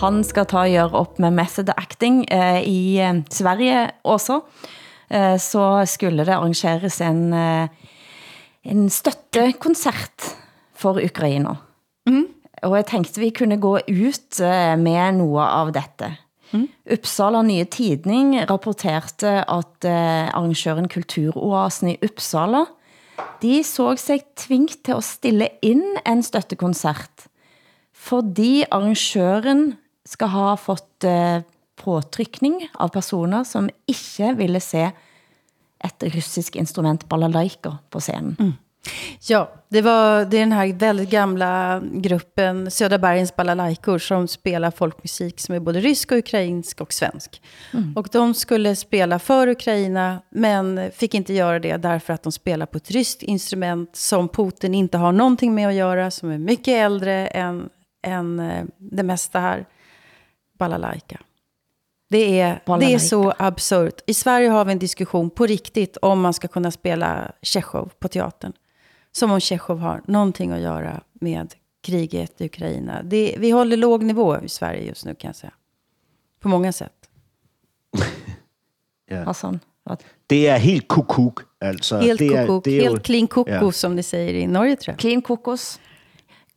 [0.00, 4.40] Han skal ta og gjøre op med method acting eh, i eh, Sverige også.
[5.12, 7.68] Eh, så skulle det arrangeres en, eh,
[8.64, 10.30] en støttekoncert
[10.72, 11.58] for Ukraina.
[12.62, 16.10] Og jeg tænkte, vi kunne gå ut eh, med noget av dette.
[16.90, 22.64] Uppsala Nye Tidning rapporterte at eh, arrangøren Kulturoasen i Uppsala,
[23.42, 27.28] de så sig tvingt til at stille ind en støttekoncert,
[27.92, 29.76] fordi arrangøren
[30.10, 31.40] skal ha fått eh,
[31.80, 34.90] påtrykning av personer, som ikke ville se
[35.80, 38.56] et russisk instrument balalaika på scenen.
[39.28, 44.70] Ja, det, var, det är den här väldigt gamla gruppen Södra Bergens balalaikor som spelar
[44.70, 47.42] folkmusik som är både rysk och ukrainsk och svensk.
[47.96, 52.66] Och de skulle spela för Ukraina men fick inte göra det därför att de spelar
[52.66, 56.74] på ett ryskt instrument som Putin inte har någonting med att göra, som är mycket
[56.74, 57.68] äldre än,
[58.02, 59.66] än eh, det mesta här,
[60.60, 61.20] balalaika.
[62.10, 64.00] Det är, det är så absurt.
[64.06, 68.08] I Sverige har vi en diskussion på riktigt om man ska kunna spela Tjechov på
[68.08, 68.52] teatern.
[69.12, 73.02] Som om Tjechov har någonting att göra med kriget i Ukraina.
[73.02, 75.52] Det, vi håller låg nivå i Sverige just nu kan jag säga.
[76.40, 76.92] På många sätt.
[79.12, 79.24] Ja.
[79.24, 80.02] Hassan, hvad?
[80.26, 81.38] Det er helt kukuk.
[81.60, 83.72] Altså, Helt det kokok, det jo- helt clean koko Ja.
[83.72, 84.98] som de säger i Norge tror jag.
[85.00, 85.80] Clean kokos.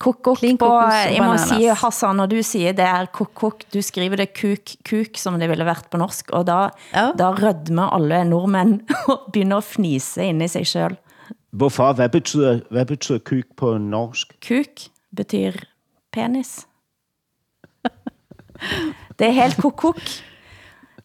[0.04, 3.82] Kuk-kuk Clean på, og jeg må sige, Hassan, når du siger det er kuk-kuk, du
[3.82, 6.58] skriver det kuk-kuk, som det ville vært på norsk, og da,
[6.94, 7.06] Ja.
[7.20, 8.82] da rødmer alle nordmænd
[9.12, 10.96] og begynder at fnise inde i sig selv.
[11.52, 11.94] Hvorfor?
[11.94, 14.36] Hvad betyder, hvad betyder kyk på norsk?
[14.48, 15.52] Kuk betyder
[16.14, 16.68] penis.
[19.20, 20.00] Det er helt kuk-kuk.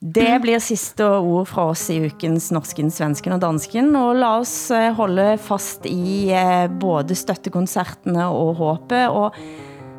[0.00, 4.70] Det blir sidste ord fra oss i ukens Norsken, Svensken og Dansken, og la oss
[4.70, 9.34] eh, holde fast i eh, både støttekoncertene og håbet, og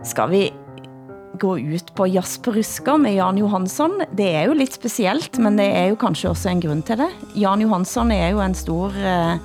[0.08, 0.46] skal vi
[1.40, 2.52] gå ut på jazz på
[2.98, 4.02] med Jan Johansson.
[4.16, 7.12] Det er jo lidt specielt, men det er jo kanskje også en grund til det.
[7.36, 9.36] Jan Johansson er jo en stor eh,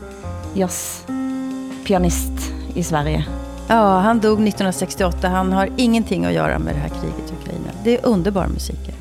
[0.55, 3.27] jazzpianist i Sverige.
[3.69, 5.29] Ja, han dog 1968.
[5.29, 7.71] Han har ingenting att göra med det här kriget i Ukraina.
[7.85, 8.94] Det är underbar musik.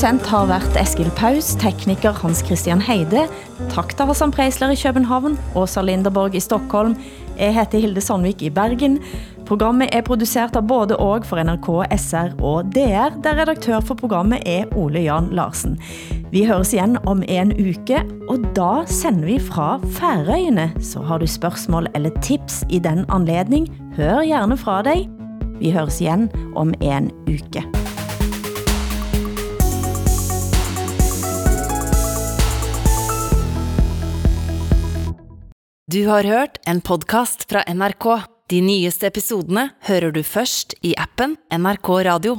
[0.00, 3.26] Produsent har været Eskil Paus, tekniker Hans Christian Heide,
[3.68, 6.94] takk til Hassan Preisler i København, Åsa Linderborg i Stockholm,
[7.36, 8.96] jeg heter Hilde Sandvik i Bergen.
[9.44, 11.68] Programmet er produceret av både og for NRK,
[12.00, 15.76] SR og DR, der redaktør for programmet er Ole Jan Larsen.
[16.32, 18.00] Vi høres igen om en uke,
[18.32, 20.70] og da sender vi fra Færøyene.
[20.80, 23.68] Så har du spørgsmål eller tips i den anledning,
[24.00, 25.10] hør gerne fra dig.
[25.60, 27.79] Vi høres igen om en uke.
[35.92, 38.04] Du har hørt en podcast fra NRK.
[38.52, 42.36] De nyeste episodene hører du først i appen NRK Radio.